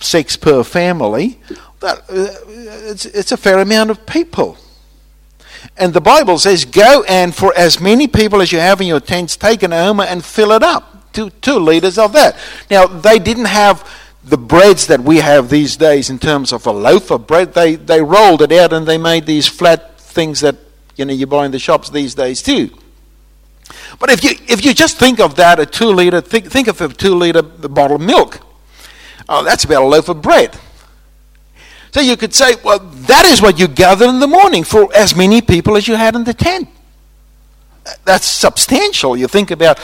six 0.00 0.36
per 0.36 0.62
family. 0.64 1.38
That, 1.80 1.98
uh, 2.08 2.28
it's, 2.48 3.06
it's 3.06 3.30
a 3.30 3.36
fair 3.36 3.58
amount 3.60 3.90
of 3.90 4.04
people. 4.06 4.56
And 5.76 5.92
the 5.92 6.00
Bible 6.00 6.38
says, 6.38 6.64
"Go 6.64 7.04
and 7.04 7.34
for 7.34 7.52
as 7.56 7.78
many 7.80 8.08
people 8.08 8.40
as 8.40 8.52
you 8.52 8.58
have 8.58 8.80
in 8.80 8.86
your 8.86 9.00
tents, 9.00 9.36
take 9.36 9.62
an 9.62 9.72
omer 9.72 10.04
and 10.04 10.24
fill 10.24 10.52
it 10.52 10.62
up." 10.62 11.12
Two 11.12 11.30
two 11.42 11.58
liters 11.58 11.98
of 11.98 12.12
that. 12.14 12.36
Now, 12.70 12.86
they 12.86 13.18
didn't 13.18 13.46
have 13.46 13.84
the 14.24 14.38
breads 14.38 14.86
that 14.88 15.00
we 15.00 15.18
have 15.18 15.48
these 15.48 15.76
days 15.76 16.10
in 16.10 16.18
terms 16.18 16.52
of 16.52 16.66
a 16.66 16.72
loaf 16.72 17.10
of 17.10 17.26
bread, 17.26 17.54
they, 17.54 17.76
they 17.76 18.02
rolled 18.02 18.42
it 18.42 18.52
out 18.52 18.72
and 18.72 18.86
they 18.86 18.98
made 18.98 19.26
these 19.26 19.46
flat 19.46 20.00
things 20.00 20.40
that 20.40 20.56
you 20.96 21.04
know 21.04 21.12
you 21.12 21.26
buy 21.26 21.46
in 21.46 21.52
the 21.52 21.58
shops 21.58 21.90
these 21.90 22.14
days 22.14 22.42
too. 22.42 22.70
But 23.98 24.10
if 24.10 24.24
you 24.24 24.30
if 24.48 24.64
you 24.64 24.74
just 24.74 24.98
think 24.98 25.20
of 25.20 25.36
that, 25.36 25.60
a 25.60 25.66
two 25.66 25.88
liter, 25.88 26.20
think, 26.20 26.50
think 26.50 26.68
of 26.68 26.80
a 26.80 26.88
two 26.88 27.14
liter 27.14 27.42
bottle 27.42 27.96
of 27.96 28.02
milk. 28.02 28.40
Oh, 29.28 29.44
that's 29.44 29.64
about 29.64 29.82
a 29.82 29.86
loaf 29.86 30.08
of 30.08 30.22
bread. 30.22 30.58
So 31.90 32.00
you 32.00 32.16
could 32.16 32.34
say, 32.34 32.54
well, 32.64 32.78
that 32.78 33.24
is 33.24 33.40
what 33.40 33.58
you 33.58 33.68
gathered 33.68 34.08
in 34.08 34.20
the 34.20 34.26
morning 34.26 34.64
for 34.64 34.88
as 34.94 35.16
many 35.16 35.40
people 35.40 35.76
as 35.76 35.88
you 35.88 35.94
had 35.94 36.14
in 36.14 36.24
the 36.24 36.34
tent. 36.34 36.68
That's 38.04 38.26
substantial. 38.26 39.16
You 39.16 39.28
think 39.28 39.50
about 39.50 39.80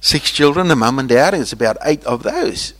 six 0.00 0.30
children, 0.30 0.68
the 0.68 0.76
mum 0.76 0.98
and 0.98 1.08
dad, 1.08 1.34
it's 1.34 1.52
about 1.52 1.76
eight 1.84 2.04
of 2.04 2.22
those. 2.22 2.74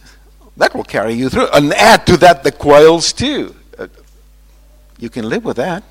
That 0.56 0.74
will 0.74 0.84
carry 0.84 1.14
you 1.14 1.28
through. 1.28 1.48
And 1.52 1.72
add 1.72 2.06
to 2.06 2.16
that 2.18 2.44
the 2.44 2.52
quails, 2.52 3.12
too. 3.12 3.54
Uh, 3.78 3.88
you 4.98 5.08
can 5.08 5.28
live 5.28 5.44
with 5.44 5.56
that. 5.56 5.82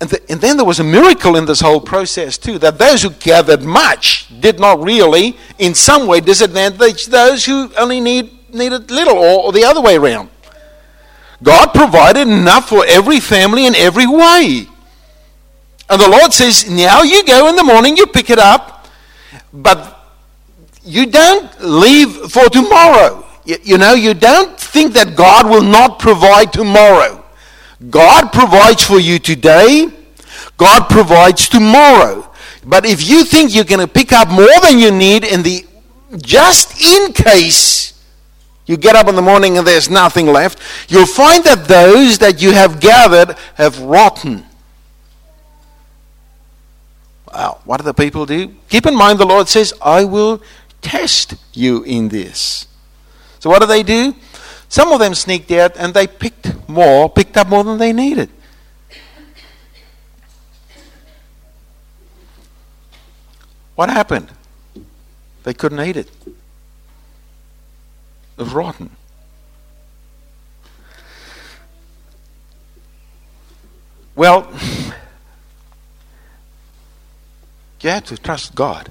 And, 0.00 0.10
the, 0.10 0.30
and, 0.30 0.40
then 0.40 0.56
there 0.56 0.66
was 0.66 0.80
a 0.80 0.84
miracle 0.84 1.36
in 1.36 1.46
this 1.46 1.60
whole 1.60 1.80
process, 1.80 2.36
too, 2.36 2.58
that 2.58 2.78
those 2.78 3.02
who 3.02 3.10
gathered 3.10 3.62
much 3.62 4.28
did 4.40 4.60
not 4.60 4.82
really, 4.82 5.36
in 5.58 5.74
some 5.74 6.06
way, 6.06 6.20
disadvantage 6.20 7.06
those 7.06 7.44
who 7.44 7.72
only 7.78 8.00
need, 8.00 8.52
needed 8.52 8.90
little, 8.90 9.16
or, 9.16 9.44
or 9.44 9.52
the 9.52 9.64
other 9.64 9.80
way 9.80 9.96
around. 9.96 10.28
God 11.42 11.68
provided 11.68 12.28
enough 12.28 12.68
for 12.68 12.84
every 12.86 13.20
family 13.20 13.66
in 13.66 13.74
every 13.74 14.06
way. 14.06 14.66
And 15.88 16.00
the 16.00 16.08
Lord 16.08 16.32
says, 16.32 16.68
Now 16.68 17.02
you 17.02 17.24
go 17.24 17.48
in 17.48 17.56
the 17.56 17.64
morning, 17.64 17.96
you 17.96 18.06
pick 18.06 18.30
it 18.30 18.38
up, 18.38 18.88
but 19.52 19.93
you 20.84 21.06
don't 21.06 21.50
leave 21.60 22.10
for 22.30 22.48
tomorrow. 22.48 23.24
You, 23.44 23.56
you 23.62 23.78
know, 23.78 23.94
you 23.94 24.14
don't 24.14 24.58
think 24.58 24.94
that 24.94 25.16
God 25.16 25.48
will 25.48 25.62
not 25.62 25.98
provide 25.98 26.52
tomorrow. 26.52 27.24
God 27.90 28.32
provides 28.32 28.84
for 28.84 28.98
you 28.98 29.18
today, 29.18 29.88
God 30.56 30.88
provides 30.88 31.48
tomorrow. 31.48 32.30
But 32.64 32.86
if 32.86 33.06
you 33.06 33.24
think 33.24 33.54
you're 33.54 33.64
going 33.64 33.86
to 33.86 33.92
pick 33.92 34.12
up 34.12 34.28
more 34.28 34.60
than 34.62 34.78
you 34.78 34.90
need 34.90 35.24
in 35.24 35.42
the 35.42 35.66
just 36.16 36.80
in 36.80 37.12
case 37.12 37.92
you 38.66 38.76
get 38.76 38.96
up 38.96 39.08
in 39.08 39.16
the 39.16 39.22
morning 39.22 39.58
and 39.58 39.66
there's 39.66 39.90
nothing 39.90 40.26
left, 40.26 40.60
you'll 40.88 41.06
find 41.06 41.44
that 41.44 41.68
those 41.68 42.18
that 42.18 42.40
you 42.40 42.52
have 42.52 42.80
gathered 42.80 43.36
have 43.56 43.78
rotten. 43.80 44.44
Well, 47.32 47.60
what 47.64 47.78
do 47.78 47.82
the 47.82 47.92
people 47.92 48.26
do? 48.26 48.54
Keep 48.68 48.86
in 48.86 48.96
mind 48.96 49.18
the 49.18 49.26
Lord 49.26 49.48
says, 49.48 49.74
I 49.82 50.04
will 50.04 50.40
test 50.84 51.34
you 51.54 51.82
in 51.82 52.10
this. 52.10 52.68
So 53.40 53.50
what 53.50 53.60
do 53.60 53.66
they 53.66 53.82
do? 53.82 54.14
Some 54.68 54.92
of 54.92 55.00
them 55.00 55.14
sneaked 55.14 55.50
out 55.50 55.76
and 55.76 55.94
they 55.94 56.06
picked 56.06 56.68
more, 56.68 57.08
picked 57.08 57.36
up 57.36 57.48
more 57.48 57.64
than 57.64 57.78
they 57.78 57.92
needed. 57.92 58.30
What 63.74 63.90
happened? 63.90 64.30
They 65.42 65.54
couldn't 65.54 65.80
eat 65.80 65.96
it. 65.96 66.08
It 66.26 66.34
was 68.36 68.52
rotten. 68.52 68.90
Well, 74.14 74.48
you 77.80 77.90
have 77.90 78.04
to 78.04 78.16
trust 78.16 78.54
God. 78.54 78.90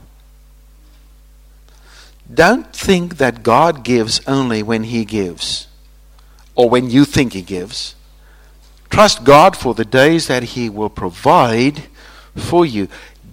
Don't 2.34 2.74
think 2.74 3.18
that 3.18 3.44
God 3.44 3.84
gives 3.84 4.22
only 4.28 4.63
when 4.63 4.84
He 4.86 5.06
gives 5.06 5.68
or 6.56 6.70
when 6.70 6.90
you 6.90 7.06
think 7.06 7.34
He 7.34 7.42
gives. 7.42 7.96
Trust 8.90 9.24
God 9.24 9.58
for 9.58 9.74
the 9.74 9.86
days 9.86 10.28
that 10.28 10.44
He 10.44 10.70
will 10.70 10.90
provide 10.90 11.84
for 12.36 12.66
you. 12.66 12.88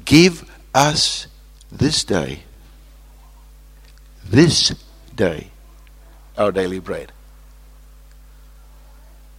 Give 0.04 0.50
us 0.74 1.26
this 1.70 2.04
day, 2.04 2.40
this 4.24 4.74
day, 5.14 5.48
our 6.36 6.52
daily 6.52 6.78
bread. 6.78 7.12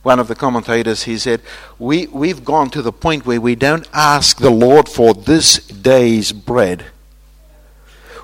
One 0.03 0.19
of 0.19 0.27
the 0.27 0.35
commentators, 0.35 1.03
he 1.03 1.17
said, 1.17 1.41
we, 1.77 2.07
We've 2.07 2.43
gone 2.43 2.71
to 2.71 2.81
the 2.81 2.91
point 2.91 3.25
where 3.25 3.39
we 3.39 3.55
don't 3.55 3.87
ask 3.93 4.37
the 4.37 4.49
Lord 4.49 4.89
for 4.89 5.13
this 5.13 5.57
day's 5.67 6.31
bread. 6.31 6.85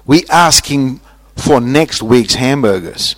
We 0.06 0.26
ask 0.28 0.66
Him 0.66 1.02
for 1.38 1.62
next 1.62 2.02
week's 2.02 2.36
hamburgers. 2.36 3.16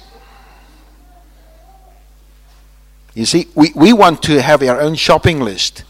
You 3.13 3.25
see, 3.25 3.47
we, 3.55 3.71
we 3.75 3.91
want 3.91 4.23
to 4.23 4.41
have 4.41 4.61
our 4.63 4.79
own 4.79 4.95
shopping 4.95 5.39
list. 5.39 5.83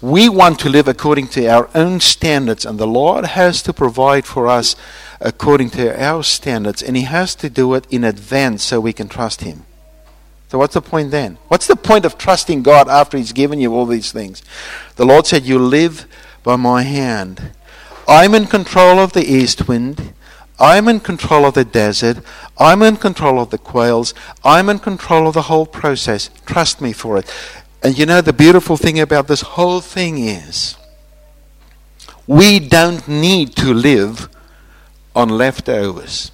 we 0.00 0.28
want 0.28 0.58
to 0.60 0.68
live 0.70 0.88
according 0.88 1.28
to 1.28 1.46
our 1.46 1.68
own 1.74 2.00
standards, 2.00 2.64
and 2.64 2.78
the 2.78 2.86
Lord 2.86 3.26
has 3.26 3.62
to 3.62 3.72
provide 3.72 4.24
for 4.24 4.46
us 4.46 4.76
according 5.20 5.70
to 5.70 6.02
our 6.02 6.22
standards, 6.22 6.82
and 6.82 6.96
He 6.96 7.02
has 7.02 7.34
to 7.36 7.50
do 7.50 7.74
it 7.74 7.86
in 7.90 8.04
advance 8.04 8.62
so 8.62 8.80
we 8.80 8.94
can 8.94 9.08
trust 9.08 9.42
Him. 9.42 9.66
So, 10.48 10.58
what's 10.58 10.74
the 10.74 10.80
point 10.80 11.10
then? 11.10 11.38
What's 11.48 11.66
the 11.66 11.76
point 11.76 12.04
of 12.04 12.16
trusting 12.16 12.62
God 12.62 12.88
after 12.88 13.18
He's 13.18 13.32
given 13.32 13.60
you 13.60 13.74
all 13.74 13.86
these 13.86 14.10
things? 14.10 14.42
The 14.96 15.04
Lord 15.04 15.26
said, 15.26 15.44
You 15.44 15.58
live 15.58 16.06
by 16.42 16.56
my 16.56 16.82
hand. 16.82 17.52
I'm 18.08 18.34
in 18.34 18.46
control 18.46 18.98
of 18.98 19.12
the 19.12 19.24
east 19.24 19.68
wind. 19.68 20.14
I'm 20.60 20.88
in 20.88 21.00
control 21.00 21.46
of 21.46 21.54
the 21.54 21.64
desert. 21.64 22.18
I'm 22.58 22.82
in 22.82 22.96
control 22.96 23.40
of 23.40 23.48
the 23.48 23.58
quails. 23.58 24.12
I'm 24.44 24.68
in 24.68 24.78
control 24.78 25.26
of 25.26 25.34
the 25.34 25.42
whole 25.42 25.66
process. 25.66 26.28
Trust 26.44 26.80
me 26.82 26.92
for 26.92 27.16
it. 27.16 27.32
And 27.82 27.98
you 27.98 28.04
know, 28.04 28.20
the 28.20 28.34
beautiful 28.34 28.76
thing 28.76 29.00
about 29.00 29.26
this 29.26 29.40
whole 29.40 29.80
thing 29.80 30.18
is 30.18 30.76
we 32.26 32.60
don't 32.60 33.08
need 33.08 33.56
to 33.56 33.72
live 33.72 34.28
on 35.16 35.30
leftovers. 35.30 36.30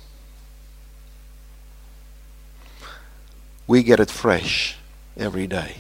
We 3.68 3.83
get 3.83 4.00
it 4.00 4.11
fresh 4.11 4.76
every 5.16 5.47
day. 5.47 5.76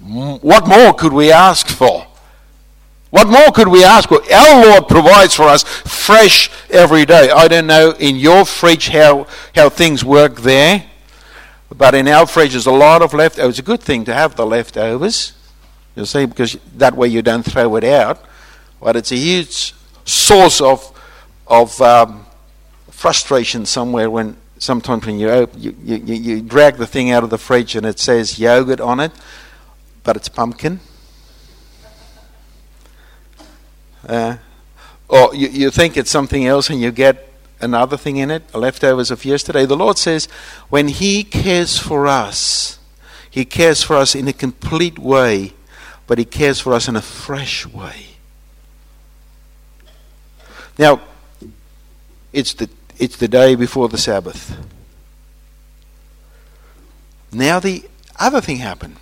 What 0.00 0.66
more 0.66 0.94
could 0.94 1.12
we 1.12 1.30
ask 1.30 1.68
for? 1.68 2.09
What 3.10 3.26
more 3.26 3.50
could 3.50 3.66
we 3.66 3.82
ask 3.82 4.08
for? 4.08 4.22
Our 4.32 4.66
Lord 4.66 4.88
provides 4.88 5.34
for 5.34 5.44
us 5.44 5.64
fresh 5.64 6.48
every 6.70 7.04
day. 7.04 7.30
I 7.30 7.48
don't 7.48 7.66
know 7.66 7.90
in 7.98 8.16
your 8.16 8.44
fridge 8.44 8.88
how, 8.88 9.26
how 9.54 9.68
things 9.68 10.04
work 10.04 10.36
there, 10.40 10.84
but 11.76 11.96
in 11.96 12.06
our 12.06 12.26
fridge 12.26 12.52
there's 12.52 12.66
a 12.66 12.72
lot 12.72 13.02
of 13.02 13.12
leftovers. 13.12 13.50
It's 13.50 13.58
a 13.58 13.62
good 13.62 13.80
thing 13.80 14.04
to 14.04 14.14
have 14.14 14.36
the 14.36 14.46
leftovers, 14.46 15.32
you 15.96 16.04
see, 16.04 16.24
because 16.24 16.56
that 16.76 16.94
way 16.94 17.08
you 17.08 17.20
don't 17.20 17.42
throw 17.42 17.74
it 17.76 17.84
out. 17.84 18.24
But 18.80 18.94
it's 18.94 19.10
a 19.10 19.16
huge 19.16 19.74
source 20.04 20.60
of, 20.60 20.96
of 21.48 21.80
um, 21.82 22.26
frustration 22.90 23.66
somewhere 23.66 24.08
when 24.08 24.36
sometimes 24.58 25.04
when 25.04 25.18
you, 25.18 25.48
you, 25.56 25.74
you, 25.82 26.14
you 26.14 26.42
drag 26.42 26.76
the 26.76 26.86
thing 26.86 27.10
out 27.10 27.24
of 27.24 27.30
the 27.30 27.38
fridge 27.38 27.74
and 27.74 27.84
it 27.84 27.98
says 27.98 28.38
yogurt 28.38 28.80
on 28.80 29.00
it, 29.00 29.10
but 30.04 30.14
it's 30.14 30.28
pumpkin 30.28 30.78
Uh, 34.06 34.36
or 35.08 35.34
you, 35.34 35.48
you 35.48 35.70
think 35.70 35.96
it's 35.96 36.10
something 36.10 36.46
else 36.46 36.70
and 36.70 36.80
you 36.80 36.90
get 36.90 37.28
another 37.60 37.96
thing 37.96 38.16
in 38.16 38.30
it, 38.30 38.54
leftovers 38.54 39.10
of 39.10 39.24
yesterday. 39.24 39.66
The 39.66 39.76
Lord 39.76 39.98
says, 39.98 40.26
when 40.68 40.88
He 40.88 41.24
cares 41.24 41.78
for 41.78 42.06
us, 42.06 42.78
He 43.30 43.44
cares 43.44 43.82
for 43.82 43.96
us 43.96 44.14
in 44.14 44.28
a 44.28 44.32
complete 44.32 44.98
way, 44.98 45.52
but 46.06 46.18
He 46.18 46.24
cares 46.24 46.60
for 46.60 46.72
us 46.72 46.88
in 46.88 46.96
a 46.96 47.02
fresh 47.02 47.66
way. 47.66 48.06
Now, 50.78 51.00
it's 52.32 52.54
the, 52.54 52.70
it's 52.98 53.16
the 53.16 53.28
day 53.28 53.54
before 53.54 53.88
the 53.88 53.98
Sabbath. 53.98 54.56
Now, 57.32 57.60
the 57.60 57.84
other 58.18 58.40
thing 58.40 58.56
happened. 58.56 58.96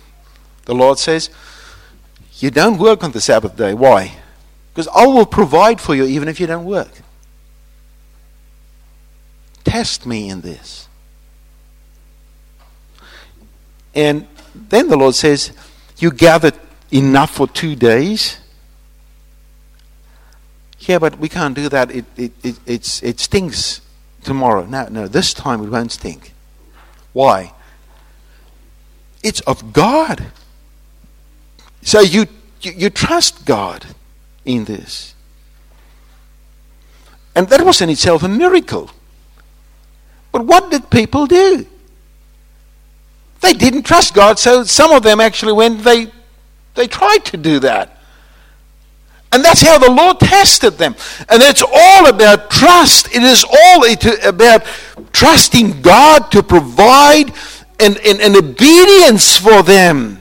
The 0.65 0.75
Lord 0.75 0.99
says, 0.99 1.29
You 2.39 2.51
don't 2.51 2.77
work 2.77 3.03
on 3.03 3.11
the 3.11 3.21
Sabbath 3.21 3.55
day. 3.55 3.73
Why? 3.73 4.17
Because 4.73 4.87
I 4.87 5.05
will 5.07 5.25
provide 5.25 5.81
for 5.81 5.95
you 5.95 6.05
even 6.05 6.27
if 6.27 6.39
you 6.39 6.47
don't 6.47 6.65
work. 6.65 6.91
Test 9.63 10.05
me 10.05 10.29
in 10.29 10.41
this. 10.41 10.87
And 13.93 14.27
then 14.55 14.87
the 14.87 14.97
Lord 14.97 15.15
says, 15.15 15.51
You 15.97 16.11
gathered 16.11 16.55
enough 16.91 17.31
for 17.31 17.47
two 17.47 17.75
days. 17.75 18.39
Yeah, 20.79 20.99
but 20.99 21.19
we 21.19 21.27
can't 21.29 21.55
do 21.55 21.67
that. 21.69 21.91
It, 21.91 22.05
it, 22.15 22.31
it, 22.43 22.59
it's, 22.65 23.03
it 23.03 23.19
stings 23.19 23.81
tomorrow. 24.23 24.65
No, 24.65 24.87
no, 24.87 25.07
this 25.07 25.33
time 25.33 25.63
it 25.63 25.69
won't 25.69 25.91
stink. 25.91 26.33
Why? 27.13 27.53
It's 29.23 29.41
of 29.41 29.73
God. 29.73 30.27
So 31.81 31.99
you, 31.99 32.27
you, 32.61 32.71
you 32.71 32.89
trust 32.89 33.45
God 33.45 33.85
in 34.49 34.65
this. 34.65 35.13
And 37.35 37.47
that 37.49 37.63
was 37.63 37.81
in 37.81 37.89
itself 37.89 38.23
a 38.23 38.27
miracle. 38.27 38.89
But 40.31 40.45
what 40.45 40.71
did 40.71 40.89
people 40.89 41.27
do? 41.27 41.65
They 43.41 43.53
didn't 43.53 43.83
trust 43.83 44.13
God, 44.13 44.37
so 44.37 44.63
some 44.63 44.91
of 44.91 45.03
them 45.03 45.21
actually 45.21 45.53
went, 45.53 45.83
they, 45.83 46.11
they 46.75 46.87
tried 46.87 47.23
to 47.25 47.37
do 47.37 47.59
that. 47.59 47.97
And 49.31 49.45
that's 49.45 49.61
how 49.61 49.77
the 49.77 49.91
Lord 49.91 50.19
tested 50.19 50.73
them. 50.73 50.95
And 51.29 51.43
it's 51.43 51.61
all 51.61 52.09
about 52.09 52.49
trust. 52.49 53.15
It 53.15 53.21
is 53.21 53.45
all 53.45 53.85
about 54.25 54.65
trusting 55.13 55.83
God 55.83 56.31
to 56.31 56.41
provide 56.41 57.31
and, 57.79 57.97
and, 57.99 58.19
and 58.19 58.35
obedience 58.35 59.37
for 59.37 59.61
them. 59.61 60.19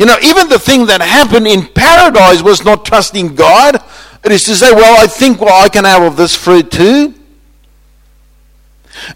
You 0.00 0.06
know, 0.06 0.16
even 0.22 0.48
the 0.48 0.58
thing 0.58 0.86
that 0.86 1.02
happened 1.02 1.46
in 1.46 1.66
paradise 1.66 2.40
was 2.40 2.64
not 2.64 2.86
trusting 2.86 3.34
God. 3.34 3.84
It 4.24 4.32
is 4.32 4.44
to 4.44 4.56
say, 4.56 4.72
well, 4.72 4.98
I 4.98 5.06
think 5.06 5.42
well, 5.42 5.62
I 5.62 5.68
can 5.68 5.84
have 5.84 6.02
of 6.02 6.16
this 6.16 6.34
fruit 6.34 6.70
too. 6.70 7.12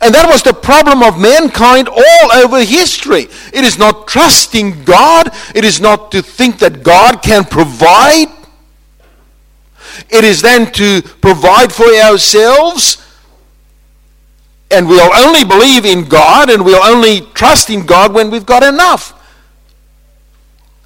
And 0.03 0.15
that 0.15 0.29
was 0.29 0.43
the 0.43 0.53
problem 0.53 1.03
of 1.03 1.19
mankind 1.19 1.89
all 1.89 2.33
over 2.35 2.61
history. 2.61 3.29
It 3.55 3.65
is 3.65 3.79
not 3.79 4.07
trusting 4.07 4.85
God. 4.85 5.31
It 5.55 5.65
is 5.65 5.81
not 5.81 6.13
to 6.13 6.21
think 6.21 6.59
that 6.59 6.83
God 6.83 7.23
can 7.23 7.45
provide. 7.45 8.29
It 10.11 10.23
is 10.23 10.43
then 10.43 10.71
to 10.73 11.01
provide 11.01 11.73
for 11.73 11.87
ourselves. 11.87 12.99
And 14.71 14.87
we'll 14.87 15.15
only 15.15 15.45
believe 15.45 15.87
in 15.87 16.05
God 16.05 16.51
and 16.51 16.63
we'll 16.63 16.85
only 16.85 17.23
trust 17.33 17.71
in 17.71 17.87
God 17.87 18.13
when 18.13 18.31
we've 18.31 18.45
got 18.45 18.63
enough. 18.63 19.19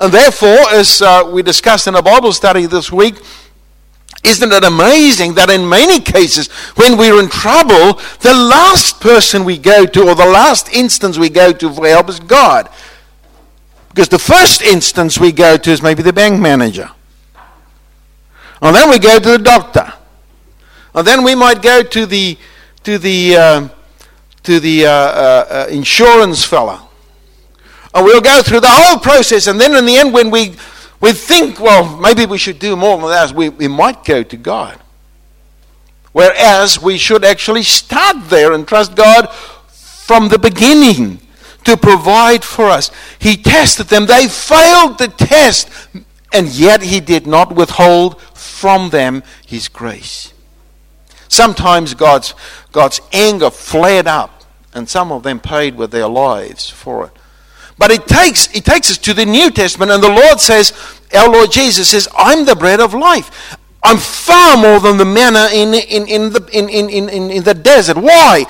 And 0.00 0.12
therefore, 0.12 0.70
as 0.72 1.02
uh, 1.02 1.28
we 1.32 1.42
discussed 1.42 1.86
in 1.88 1.94
a 1.96 2.02
Bible 2.02 2.32
study 2.32 2.66
this 2.66 2.92
week, 2.92 3.16
isn't 4.24 4.52
it 4.52 4.64
amazing 4.64 5.34
that 5.34 5.50
in 5.50 5.68
many 5.68 6.00
cases, 6.00 6.48
when 6.76 6.96
we're 6.96 7.20
in 7.20 7.28
trouble, 7.28 8.00
the 8.20 8.34
last 8.34 9.00
person 9.00 9.44
we 9.44 9.58
go 9.58 9.86
to, 9.86 10.08
or 10.08 10.14
the 10.14 10.26
last 10.26 10.68
instance 10.72 11.18
we 11.18 11.28
go 11.28 11.52
to 11.52 11.72
for 11.72 11.86
help, 11.86 12.08
is 12.08 12.20
God? 12.20 12.68
Because 13.88 14.08
the 14.08 14.18
first 14.18 14.62
instance 14.62 15.18
we 15.18 15.32
go 15.32 15.56
to 15.56 15.70
is 15.70 15.82
maybe 15.82 16.02
the 16.02 16.12
bank 16.12 16.40
manager. 16.40 16.90
And 18.60 18.74
then 18.74 18.90
we 18.90 18.98
go 18.98 19.18
to 19.18 19.30
the 19.30 19.38
doctor. 19.38 19.92
And 20.94 21.06
then 21.06 21.22
we 21.24 21.34
might 21.34 21.62
go 21.62 21.82
to 21.82 22.06
the, 22.06 22.36
to 22.84 22.98
the, 22.98 23.36
uh, 23.36 23.68
to 24.42 24.60
the 24.60 24.86
uh, 24.86 24.90
uh, 24.90 25.46
uh 25.50 25.66
insurance 25.70 26.44
fellow. 26.44 26.87
And 27.98 28.06
we'll 28.06 28.20
go 28.20 28.42
through 28.42 28.60
the 28.60 28.70
whole 28.70 29.00
process, 29.00 29.48
and 29.48 29.60
then 29.60 29.74
in 29.74 29.84
the 29.84 29.96
end, 29.96 30.14
when 30.14 30.30
we, 30.30 30.54
we 31.00 31.12
think, 31.12 31.58
well, 31.58 31.96
maybe 31.96 32.26
we 32.26 32.38
should 32.38 32.60
do 32.60 32.76
more 32.76 32.96
than 32.96 33.08
that, 33.08 33.32
we, 33.32 33.48
we 33.48 33.66
might 33.66 34.04
go 34.04 34.22
to 34.22 34.36
God. 34.36 34.78
Whereas 36.12 36.80
we 36.80 36.96
should 36.96 37.24
actually 37.24 37.64
start 37.64 38.28
there 38.28 38.52
and 38.52 38.68
trust 38.68 38.94
God 38.94 39.32
from 39.32 40.28
the 40.28 40.38
beginning 40.38 41.18
to 41.64 41.76
provide 41.76 42.44
for 42.44 42.66
us. 42.66 42.92
He 43.18 43.36
tested 43.36 43.88
them, 43.88 44.06
they 44.06 44.28
failed 44.28 44.98
the 44.98 45.08
test, 45.08 45.68
and 46.32 46.46
yet 46.50 46.82
He 46.82 47.00
did 47.00 47.26
not 47.26 47.52
withhold 47.52 48.22
from 48.22 48.90
them 48.90 49.24
His 49.44 49.66
grace. 49.66 50.32
Sometimes 51.26 51.94
God's, 51.94 52.36
God's 52.70 53.00
anger 53.12 53.50
flared 53.50 54.06
up, 54.06 54.44
and 54.72 54.88
some 54.88 55.10
of 55.10 55.24
them 55.24 55.40
paid 55.40 55.74
with 55.74 55.90
their 55.90 56.06
lives 56.06 56.70
for 56.70 57.06
it. 57.06 57.17
But 57.78 57.92
it 57.92 58.06
takes, 58.06 58.54
it 58.54 58.64
takes 58.64 58.90
us 58.90 58.98
to 58.98 59.14
the 59.14 59.24
New 59.24 59.50
Testament, 59.50 59.92
and 59.92 60.02
the 60.02 60.08
Lord 60.08 60.40
says, 60.40 60.72
our 61.14 61.28
Lord 61.28 61.52
Jesus 61.52 61.90
says, 61.90 62.08
I'm 62.16 62.44
the 62.44 62.56
bread 62.56 62.80
of 62.80 62.92
life. 62.92 63.56
I'm 63.82 63.98
far 63.98 64.56
more 64.56 64.80
than 64.80 64.96
the 64.96 65.04
manna 65.04 65.48
in, 65.52 65.72
in, 65.72 66.08
in, 66.08 66.32
the, 66.32 66.48
in, 66.52 66.68
in, 66.68 67.08
in, 67.08 67.30
in 67.30 67.44
the 67.44 67.54
desert. 67.54 67.96
Why? 67.96 68.44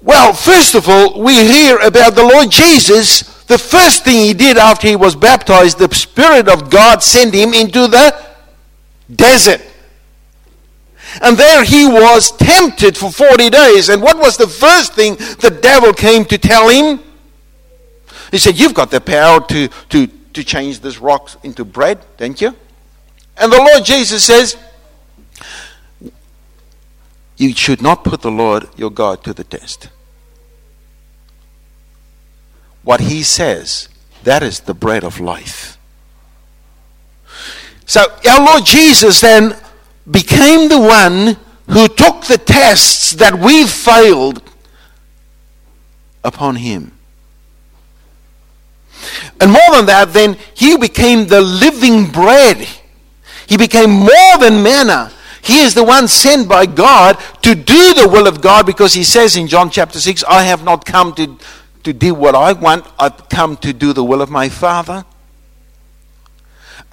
Well, 0.00 0.32
first 0.32 0.74
of 0.74 0.88
all, 0.88 1.20
we 1.20 1.34
hear 1.34 1.78
about 1.78 2.14
the 2.14 2.22
Lord 2.22 2.50
Jesus. 2.50 3.22
The 3.44 3.58
first 3.58 4.04
thing 4.04 4.24
he 4.24 4.32
did 4.32 4.56
after 4.56 4.86
he 4.86 4.94
was 4.94 5.16
baptized, 5.16 5.78
the 5.78 5.92
Spirit 5.92 6.48
of 6.48 6.70
God 6.70 7.02
sent 7.02 7.34
him 7.34 7.52
into 7.52 7.88
the 7.88 8.14
desert. 9.14 9.60
And 11.20 11.36
there 11.36 11.64
he 11.64 11.86
was 11.86 12.30
tempted 12.30 12.96
for 12.96 13.10
40 13.10 13.50
days. 13.50 13.88
And 13.88 14.00
what 14.00 14.18
was 14.18 14.36
the 14.36 14.46
first 14.46 14.94
thing 14.94 15.16
the 15.40 15.58
devil 15.60 15.92
came 15.92 16.24
to 16.26 16.38
tell 16.38 16.68
him? 16.68 17.00
He 18.30 18.38
said, 18.38 18.58
You've 18.58 18.74
got 18.74 18.90
the 18.90 19.00
power 19.00 19.40
to, 19.46 19.68
to, 19.68 20.06
to 20.06 20.44
change 20.44 20.80
this 20.80 20.98
rock 20.98 21.30
into 21.42 21.64
bread, 21.64 22.00
don't 22.16 22.40
you? 22.40 22.54
And 23.36 23.52
the 23.52 23.58
Lord 23.58 23.84
Jesus 23.84 24.24
says, 24.24 24.56
You 27.36 27.54
should 27.54 27.80
not 27.80 28.04
put 28.04 28.22
the 28.22 28.30
Lord 28.30 28.68
your 28.76 28.90
God 28.90 29.22
to 29.24 29.32
the 29.32 29.44
test. 29.44 29.88
What 32.82 33.00
he 33.00 33.22
says, 33.22 33.88
That 34.24 34.42
is 34.42 34.60
the 34.60 34.74
bread 34.74 35.04
of 35.04 35.20
life. 35.20 35.78
So 37.86 38.02
our 38.28 38.44
Lord 38.44 38.66
Jesus 38.66 39.20
then 39.20 39.56
became 40.10 40.68
the 40.68 40.80
one 40.80 41.36
who 41.68 41.88
took 41.88 42.24
the 42.24 42.38
tests 42.38 43.12
that 43.12 43.38
we 43.38 43.66
failed 43.66 44.42
upon 46.24 46.56
him. 46.56 46.97
And 49.40 49.50
more 49.50 49.70
than 49.72 49.86
that, 49.86 50.12
then 50.12 50.36
he 50.54 50.76
became 50.76 51.26
the 51.26 51.40
living 51.40 52.10
bread. 52.10 52.66
He 53.46 53.56
became 53.56 53.90
more 53.90 54.38
than 54.38 54.62
manna. 54.62 55.12
He 55.42 55.60
is 55.60 55.74
the 55.74 55.84
one 55.84 56.08
sent 56.08 56.48
by 56.48 56.66
God 56.66 57.18
to 57.42 57.54
do 57.54 57.94
the 57.94 58.08
will 58.08 58.26
of 58.26 58.40
God 58.40 58.66
because 58.66 58.92
he 58.94 59.04
says 59.04 59.36
in 59.36 59.46
John 59.46 59.70
chapter 59.70 59.98
6, 59.98 60.24
I 60.24 60.42
have 60.42 60.64
not 60.64 60.84
come 60.84 61.14
to, 61.14 61.38
to 61.84 61.92
do 61.92 62.14
what 62.14 62.34
I 62.34 62.52
want, 62.52 62.86
I've 62.98 63.28
come 63.28 63.56
to 63.58 63.72
do 63.72 63.92
the 63.92 64.04
will 64.04 64.20
of 64.20 64.30
my 64.30 64.48
Father. 64.48 65.04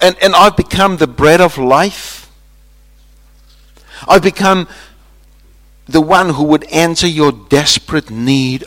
And, 0.00 0.16
and 0.22 0.34
I've 0.34 0.56
become 0.56 0.96
the 0.96 1.06
bread 1.06 1.40
of 1.40 1.58
life. 1.58 2.30
I've 4.08 4.22
become 4.22 4.68
the 5.86 6.00
one 6.00 6.30
who 6.30 6.44
would 6.44 6.64
answer 6.64 7.06
your 7.06 7.32
desperate 7.32 8.10
need 8.10 8.64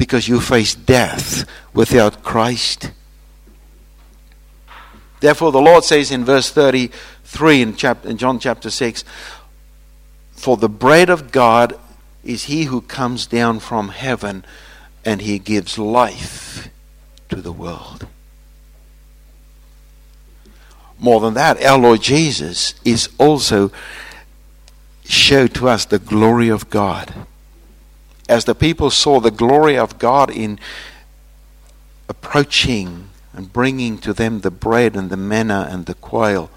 because 0.00 0.26
you 0.26 0.40
face 0.40 0.74
death 0.74 1.44
without 1.74 2.22
Christ. 2.22 2.90
Therefore, 5.20 5.52
the 5.52 5.60
Lord 5.60 5.84
says 5.84 6.10
in 6.10 6.24
verse 6.24 6.50
33 6.50 7.60
in, 7.60 7.76
in 8.04 8.16
John 8.16 8.38
chapter 8.38 8.70
6 8.70 9.04
For 10.32 10.56
the 10.56 10.70
bread 10.70 11.10
of 11.10 11.30
God 11.30 11.78
is 12.24 12.44
he 12.44 12.64
who 12.64 12.80
comes 12.80 13.26
down 13.26 13.60
from 13.60 13.90
heaven 13.90 14.42
and 15.04 15.20
he 15.20 15.38
gives 15.38 15.76
life 15.76 16.70
to 17.28 17.36
the 17.42 17.52
world. 17.52 18.06
More 20.98 21.20
than 21.20 21.34
that, 21.34 21.62
our 21.62 21.78
Lord 21.78 22.00
Jesus 22.00 22.72
is 22.86 23.10
also 23.18 23.70
showed 25.04 25.52
to 25.56 25.68
us 25.68 25.84
the 25.84 25.98
glory 25.98 26.48
of 26.48 26.70
God. 26.70 27.26
As 28.30 28.44
the 28.44 28.54
people 28.54 28.90
saw 28.90 29.18
the 29.18 29.32
glory 29.32 29.76
of 29.76 29.98
God 29.98 30.30
in 30.30 30.60
approaching 32.08 33.08
and 33.32 33.52
bringing 33.52 33.98
to 33.98 34.12
them 34.12 34.42
the 34.42 34.52
bread 34.52 34.94
and 34.94 35.10
the 35.10 35.16
manna 35.16 35.66
and 35.68 35.86
the 35.86 35.94
quail, 35.94 36.48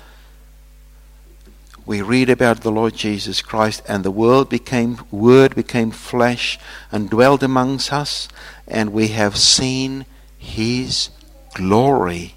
we 1.83 1.99
read 2.03 2.29
about 2.29 2.61
the 2.61 2.71
Lord 2.71 2.93
Jesus 2.93 3.41
Christ, 3.41 3.81
and 3.87 4.03
the 4.03 4.11
world 4.11 4.49
became 4.49 4.99
word 5.09 5.55
became 5.55 5.89
flesh 5.89 6.59
and 6.91 7.09
dwelt 7.09 7.41
amongst 7.41 7.91
us, 7.91 8.27
and 8.67 8.93
we 8.93 9.07
have 9.07 9.35
seen 9.35 10.05
his 10.37 11.09
glory. 11.55 12.35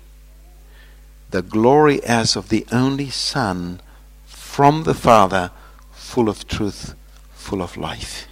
The 1.31 1.42
glory 1.42 2.03
as 2.05 2.37
of 2.37 2.49
the 2.49 2.64
only 2.72 3.11
Son 3.11 3.83
from 4.25 4.85
the 4.85 4.94
Father, 4.94 5.51
full 5.92 6.31
of 6.31 6.49
truth, 6.49 6.94
full 7.35 7.61
of 7.61 7.77
life. 7.77 8.27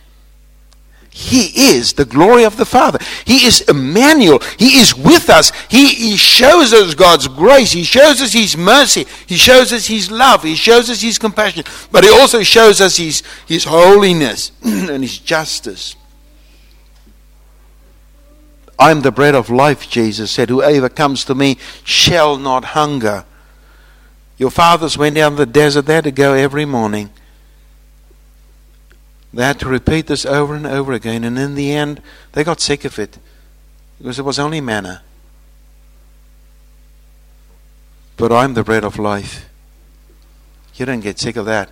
He 1.16 1.76
is 1.76 1.92
the 1.92 2.04
glory 2.04 2.42
of 2.42 2.56
the 2.56 2.64
Father. 2.64 2.98
He 3.24 3.46
is 3.46 3.60
Emmanuel. 3.60 4.40
He 4.58 4.78
is 4.80 4.96
with 4.96 5.30
us. 5.30 5.52
He, 5.70 5.86
he, 5.86 6.16
shows 6.16 6.72
us 6.72 6.96
God's 6.96 7.28
grace. 7.28 7.70
He 7.70 7.84
shows 7.84 8.20
us 8.20 8.32
His 8.32 8.56
mercy. 8.56 9.06
He 9.28 9.36
shows 9.36 9.72
us 9.72 9.86
His 9.86 10.10
love. 10.10 10.42
He 10.42 10.56
shows 10.56 10.90
us 10.90 11.00
His 11.00 11.16
compassion. 11.16 11.62
But 11.92 12.02
He 12.02 12.10
also 12.10 12.42
shows 12.42 12.80
us 12.80 12.96
His, 12.96 13.22
his 13.46 13.62
holiness 13.62 14.50
and 14.64 15.04
His 15.04 15.16
justice. 15.18 15.94
I 18.76 18.90
am 18.90 19.02
the 19.02 19.12
bread 19.12 19.36
of 19.36 19.50
life, 19.50 19.88
Jesus 19.88 20.32
said. 20.32 20.48
Whoever 20.48 20.88
comes 20.88 21.24
to 21.26 21.34
me 21.36 21.58
shall 21.84 22.38
not 22.38 22.64
hunger. 22.64 23.24
Your 24.36 24.50
fathers 24.50 24.98
went 24.98 25.14
down 25.14 25.36
the 25.36 25.46
desert 25.46 25.86
there 25.86 26.02
to 26.02 26.10
go 26.10 26.32
every 26.32 26.64
morning. 26.64 27.10
They 29.34 29.42
had 29.42 29.58
to 29.60 29.68
repeat 29.68 30.06
this 30.06 30.24
over 30.24 30.54
and 30.54 30.64
over 30.64 30.92
again, 30.92 31.24
and 31.24 31.36
in 31.36 31.56
the 31.56 31.72
end, 31.72 32.00
they 32.32 32.44
got 32.44 32.60
sick 32.60 32.84
of 32.84 33.00
it 33.00 33.18
because 33.98 34.18
it 34.18 34.24
was 34.24 34.38
only 34.38 34.60
manna. 34.60 35.02
But 38.16 38.30
I'm 38.30 38.54
the 38.54 38.62
bread 38.62 38.84
of 38.84 38.96
life. 38.96 39.48
You 40.76 40.86
don't 40.86 41.00
get 41.00 41.18
sick 41.18 41.34
of 41.34 41.46
that. 41.46 41.70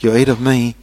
You 0.00 0.14
eat 0.14 0.28
of 0.28 0.38
me, 0.38 0.76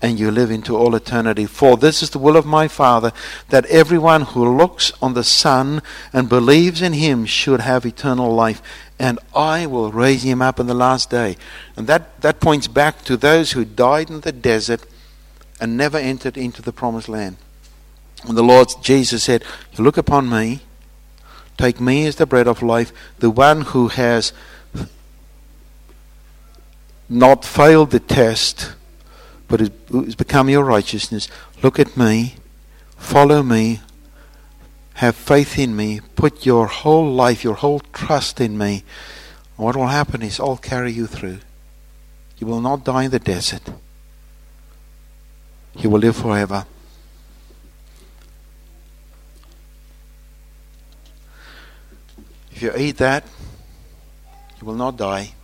and 0.00 0.18
you 0.18 0.30
live 0.30 0.50
into 0.50 0.76
all 0.76 0.94
eternity. 0.94 1.44
For 1.44 1.76
this 1.76 2.02
is 2.02 2.10
the 2.10 2.18
will 2.18 2.36
of 2.36 2.46
my 2.46 2.66
Father, 2.66 3.12
that 3.50 3.66
everyone 3.66 4.22
who 4.22 4.56
looks 4.56 4.92
on 5.02 5.12
the 5.12 5.24
Son 5.24 5.82
and 6.10 6.26
believes 6.26 6.80
in 6.80 6.94
him 6.94 7.26
should 7.26 7.60
have 7.60 7.84
eternal 7.84 8.34
life, 8.34 8.62
and 8.98 9.18
I 9.34 9.66
will 9.66 9.90
raise 9.90 10.22
him 10.22 10.40
up 10.40 10.60
in 10.60 10.66
the 10.66 10.74
last 10.74 11.10
day. 11.10 11.36
And 11.76 11.86
that, 11.86 12.20
that 12.20 12.40
points 12.40 12.68
back 12.68 13.02
to 13.04 13.16
those 13.16 13.52
who 13.52 13.64
died 13.64 14.10
in 14.10 14.20
the 14.20 14.32
desert 14.32 14.86
and 15.60 15.76
never 15.76 15.98
entered 15.98 16.36
into 16.36 16.62
the 16.62 16.72
promised 16.72 17.08
land. 17.08 17.36
And 18.24 18.36
the 18.36 18.42
Lord 18.42 18.68
Jesus 18.82 19.24
said, 19.24 19.44
look 19.78 19.96
upon 19.96 20.30
me, 20.30 20.60
take 21.58 21.80
me 21.80 22.06
as 22.06 22.16
the 22.16 22.26
bread 22.26 22.48
of 22.48 22.62
life, 22.62 22.92
the 23.18 23.30
one 23.30 23.62
who 23.62 23.88
has 23.88 24.32
not 27.08 27.44
failed 27.44 27.90
the 27.90 28.00
test, 28.00 28.74
but 29.48 29.60
has 29.60 30.14
become 30.14 30.48
your 30.48 30.64
righteousness. 30.64 31.28
Look 31.62 31.78
at 31.78 31.96
me, 31.96 32.36
follow 32.96 33.42
me, 33.42 33.80
have 34.94 35.16
faith 35.16 35.58
in 35.58 35.74
me, 35.74 36.00
put 36.14 36.46
your 36.46 36.66
whole 36.66 37.12
life, 37.12 37.42
your 37.42 37.54
whole 37.54 37.80
trust 37.92 38.40
in 38.40 38.56
me, 38.56 38.84
what 39.56 39.76
will 39.76 39.88
happen 39.88 40.22
is 40.22 40.40
I'll 40.40 40.56
carry 40.56 40.92
you 40.92 41.06
through. 41.06 41.38
You 42.38 42.46
will 42.46 42.60
not 42.60 42.84
die 42.84 43.04
in 43.04 43.10
the 43.10 43.18
desert. 43.18 43.62
You 45.76 45.90
will 45.90 46.00
live 46.00 46.16
forever. 46.16 46.66
If 52.52 52.62
you 52.62 52.72
eat 52.76 52.98
that, 52.98 53.24
you 54.60 54.66
will 54.66 54.74
not 54.74 54.96
die. 54.96 55.34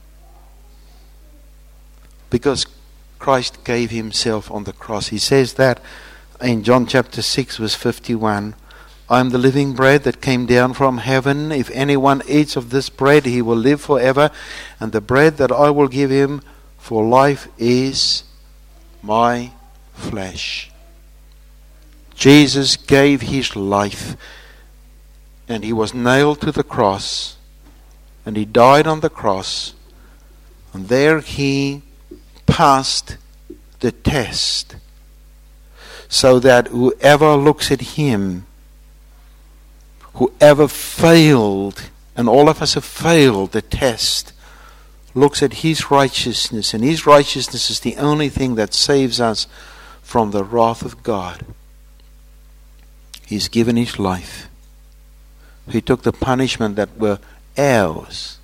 Because 2.31 2.67
Christ 3.19 3.65
gave 3.65 3.91
himself 3.91 4.51
on 4.51 4.65
the 4.65 4.73
cross. 4.73 5.09
He 5.09 5.19
says 5.19 5.55
that 5.55 5.81
in 6.41 6.63
John 6.63 6.87
chapter 6.87 7.21
6, 7.21 7.57
verse 7.57 7.75
51. 7.75 8.55
I 9.11 9.19
am 9.19 9.31
the 9.31 9.39
living 9.39 9.73
bread 9.73 10.05
that 10.05 10.21
came 10.21 10.47
down 10.47 10.73
from 10.73 10.99
heaven. 10.99 11.51
If 11.51 11.69
anyone 11.73 12.23
eats 12.29 12.55
of 12.55 12.71
this 12.71 12.89
bread, 12.89 13.27
he 13.27 13.43
will 13.43 13.57
live 13.57 13.81
forever. 13.81 14.31
And 14.79 14.93
the 14.93 15.01
bread 15.01 15.37
that 15.39 15.51
I 15.51 15.69
will 15.71 15.89
give 15.89 16.11
him 16.11 16.43
for 16.79 17.05
life 17.05 17.49
is 17.59 18.23
my 19.03 19.51
flesh. 19.95 20.71
Jesus 22.15 22.77
gave 22.77 23.23
his 23.23 23.57
life, 23.57 24.17
and 25.49 25.65
he 25.65 25.73
was 25.73 25.93
nailed 25.93 26.41
to 26.43 26.53
the 26.53 26.63
cross, 26.63 27.37
and 28.25 28.37
he 28.37 28.45
died 28.45 28.87
on 28.87 29.01
the 29.01 29.11
cross, 29.11 29.75
and 30.73 30.89
there 30.89 31.21
he 31.21 31.83
passed 32.47 33.17
the 33.81 33.91
test, 33.91 34.77
so 36.09 36.39
that 36.39 36.69
whoever 36.69 37.37
looks 37.37 37.73
at 37.73 37.81
him 37.81 38.47
whoever 40.15 40.69
failed, 40.69 41.91
and 42.17 42.29
all 42.29 42.49
of 42.49 42.61
us 42.63 42.75
have 42.75 42.85
failed 42.85 43.53
the 43.53 43.63
test, 43.63 44.33
looks 45.15 45.43
at 45.43 45.55
his 45.55 45.91
righteousness, 45.91 46.75
and 46.75 46.85
his 46.85 47.07
righteousness 47.07 47.71
is 47.71 47.81
the 47.81 47.97
only 47.97 48.29
thing 48.29 48.55
that 48.55 48.75
saves 48.75 49.21
us 49.21 49.47
from 50.03 50.31
the 50.31 50.45
wrath 50.45 50.83
of 50.83 51.03
God. 51.03 51.45
He's 53.27 53.49
given 53.49 53.77
his 53.77 53.99
life. 53.99 54.49
He 55.69 55.81
took 55.81 56.03
the 56.03 56.13
punishment 56.13 56.77
that 56.77 56.97
were 56.99 57.21
ours. 57.57 58.39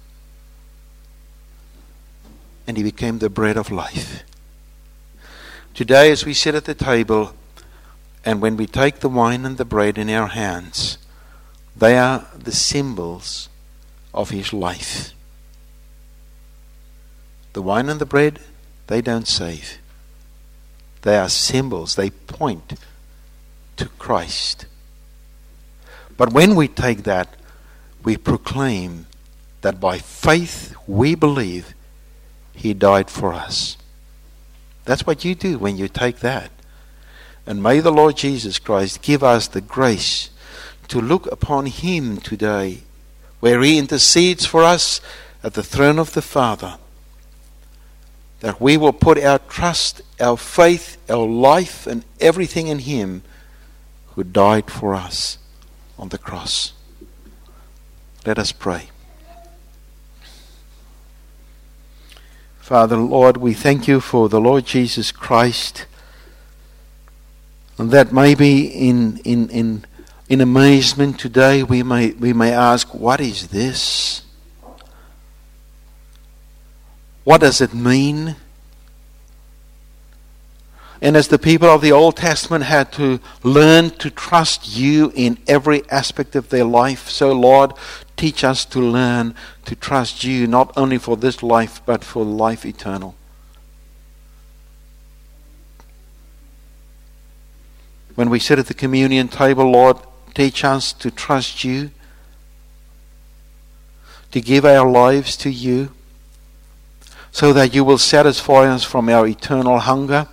And 2.67 2.77
he 2.77 2.83
became 2.83 3.19
the 3.19 3.31
bread 3.31 3.57
of 3.57 3.71
life. 3.71 4.23
Today, 5.75 6.11
as 6.11 6.25
we 6.25 6.35
sit 6.35 6.55
at 6.55 6.65
the 6.65 6.75
table, 6.75 7.35
and 8.25 8.41
when 8.41 8.57
we 8.57 8.67
take 8.67 9.01
the 9.01 9.09
wine 9.09 9.45
and 9.45 9.59
the 9.59 9.65
bread 9.65 9.99
in 9.99 10.09
our 10.09 10.29
hands, 10.29 10.99
they 11.77 11.99
are 11.99 12.27
the 12.37 12.53
symbols 12.53 13.49
of 14.15 14.31
his 14.31 14.53
life. 14.53 15.13
The 17.53 17.63
wine 17.63 17.89
and 17.89 18.01
the 18.01 18.07
bread, 18.07 18.41
they 18.87 19.01
don't 19.03 19.29
save. 19.29 19.79
They 21.03 21.19
are 21.19 21.29
symbols, 21.29 21.95
they 21.95 22.11
point 22.11 22.75
to 23.77 23.87
Christ. 23.99 24.67
But 26.17 26.33
when 26.33 26.55
we 26.55 26.69
take 26.69 27.03
that, 27.03 27.29
we 28.03 28.17
proclaim 28.17 29.07
that 29.61 29.81
by 29.81 29.99
faith 29.99 30.75
we 30.87 31.15
believe 31.15 31.75
he 32.55 32.73
died 32.73 33.11
for 33.11 33.35
us. 33.35 33.77
That's 34.85 35.07
what 35.07 35.25
you 35.25 35.35
do 35.35 35.59
when 35.59 35.77
you 35.77 35.89
take 35.89 36.21
that. 36.21 36.51
And 37.47 37.63
may 37.63 37.81
the 37.81 37.93
Lord 37.93 38.17
Jesus 38.17 38.59
Christ 38.59 39.03
give 39.03 39.23
us 39.23 39.47
the 39.49 39.61
grace 39.61 40.31
to 40.89 41.01
look 41.01 41.27
upon 41.31 41.67
Him 41.67 42.19
today, 42.19 42.83
where 43.41 43.61
He 43.63 43.79
intercedes 43.79 44.47
for 44.47 44.63
us 44.63 45.01
at 45.43 45.55
the 45.55 45.63
throne 45.63 45.99
of 45.99 46.13
the 46.13 46.23
Father. 46.23 46.79
That 48.41 48.61
we 48.61 48.77
will 48.77 48.93
put 48.93 49.23
our 49.23 49.39
trust, 49.39 50.03
our 50.21 50.37
faith, 50.37 50.99
our 51.09 51.27
life, 51.27 51.87
and 51.87 52.05
everything 52.21 52.69
in 52.69 52.81
Him 52.81 53.23
who 54.15 54.25
died 54.25 54.71
for 54.71 54.95
us 54.95 55.39
on 55.99 56.09
the 56.09 56.19
cross. 56.19 56.73
Let 58.25 58.39
us 58.39 58.53
pray. 58.53 58.91
Father, 62.67 62.97
Lord, 62.97 63.37
we 63.37 63.55
thank 63.55 63.87
you 63.87 64.01
for 64.01 64.29
the 64.29 64.41
Lord 64.41 64.67
Jesus 64.67 65.13
Christ. 65.13 65.87
And 67.79 67.93
that 67.93 68.13
maybe 68.13 68.67
in, 68.67 69.19
in, 69.19 69.49
in, 69.51 69.85
in 70.29 70.41
amazement 70.41 71.19
today 71.21 71.63
we 71.63 71.83
may, 71.83 72.11
we 72.13 72.33
may 72.33 72.53
ask, 72.53 72.95
what 72.95 73.21
is 73.21 73.49
this? 73.49 74.23
What 77.25 77.41
does 77.41 77.61
it 77.61 77.75
mean? 77.75 78.37
And 81.01 81.17
as 81.17 81.29
the 81.29 81.39
people 81.39 81.69
of 81.69 81.83
the 81.83 81.93
Old 81.93 82.17
Testament 82.17 82.65
had 82.65 82.91
to 82.93 83.21
learn 83.43 83.91
to 83.91 84.11
trust 84.11 84.77
you 84.77 85.13
in 85.15 85.39
every 85.47 85.89
aspect 85.91 86.35
of 86.35 86.49
their 86.49 86.65
life, 86.65 87.09
so 87.09 87.33
Lord, 87.33 87.73
teach 88.17 88.43
us 88.43 88.65
to 88.67 88.81
learn 88.81 89.35
to 89.67 89.77
trust 89.77 90.25
you 90.25 90.47
not 90.47 90.73
only 90.77 90.99
for 90.99 91.17
this 91.17 91.43
life 91.43 91.83
but 91.85 92.03
for 92.03 92.25
life 92.25 92.65
eternal. 92.65 93.15
When 98.15 98.31
we 98.31 98.39
sit 98.39 98.59
at 98.59 98.67
the 98.67 98.75
communion 98.75 99.29
table, 99.29 99.71
Lord, 99.71 99.99
teach 100.37 100.65
us 100.65 100.93
to 100.93 101.11
trust 101.11 101.65
you, 101.65 101.91
to 104.31 104.41
give 104.41 104.65
our 104.65 104.89
lives 104.89 105.37
to 105.39 105.51
you, 105.51 105.91
so 107.33 107.53
that 107.53 107.75
you 107.75 107.83
will 107.83 107.99
satisfy 107.99 108.69
us 108.69 108.85
from 108.85 109.09
our 109.09 109.27
eternal 109.27 109.81
hunger 109.81 110.29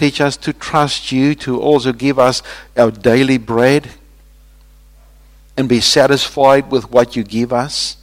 Teach 0.00 0.22
us 0.22 0.38
to 0.38 0.54
trust 0.54 1.12
you, 1.12 1.34
to 1.34 1.60
also 1.60 1.92
give 1.92 2.18
us 2.18 2.42
our 2.74 2.90
daily 2.90 3.36
bread 3.36 3.90
and 5.58 5.68
be 5.68 5.82
satisfied 5.82 6.70
with 6.70 6.90
what 6.90 7.16
you 7.16 7.22
give 7.22 7.52
us. 7.52 7.98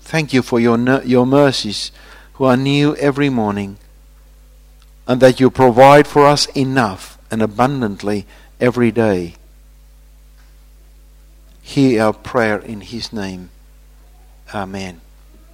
Thank 0.00 0.32
you 0.32 0.42
for 0.42 0.58
your, 0.58 0.76
your 1.04 1.24
mercies, 1.24 1.92
who 2.32 2.46
are 2.46 2.56
new 2.56 2.96
every 2.96 3.28
morning, 3.28 3.78
and 5.10 5.20
that 5.20 5.40
you 5.40 5.50
provide 5.50 6.06
for 6.06 6.24
us 6.24 6.46
enough 6.54 7.18
and 7.32 7.42
abundantly 7.42 8.24
every 8.60 8.92
day. 8.92 9.34
Hear 11.62 12.04
our 12.04 12.12
prayer 12.12 12.58
in 12.58 12.80
His 12.80 13.12
name. 13.12 13.50
Amen. 14.54 15.00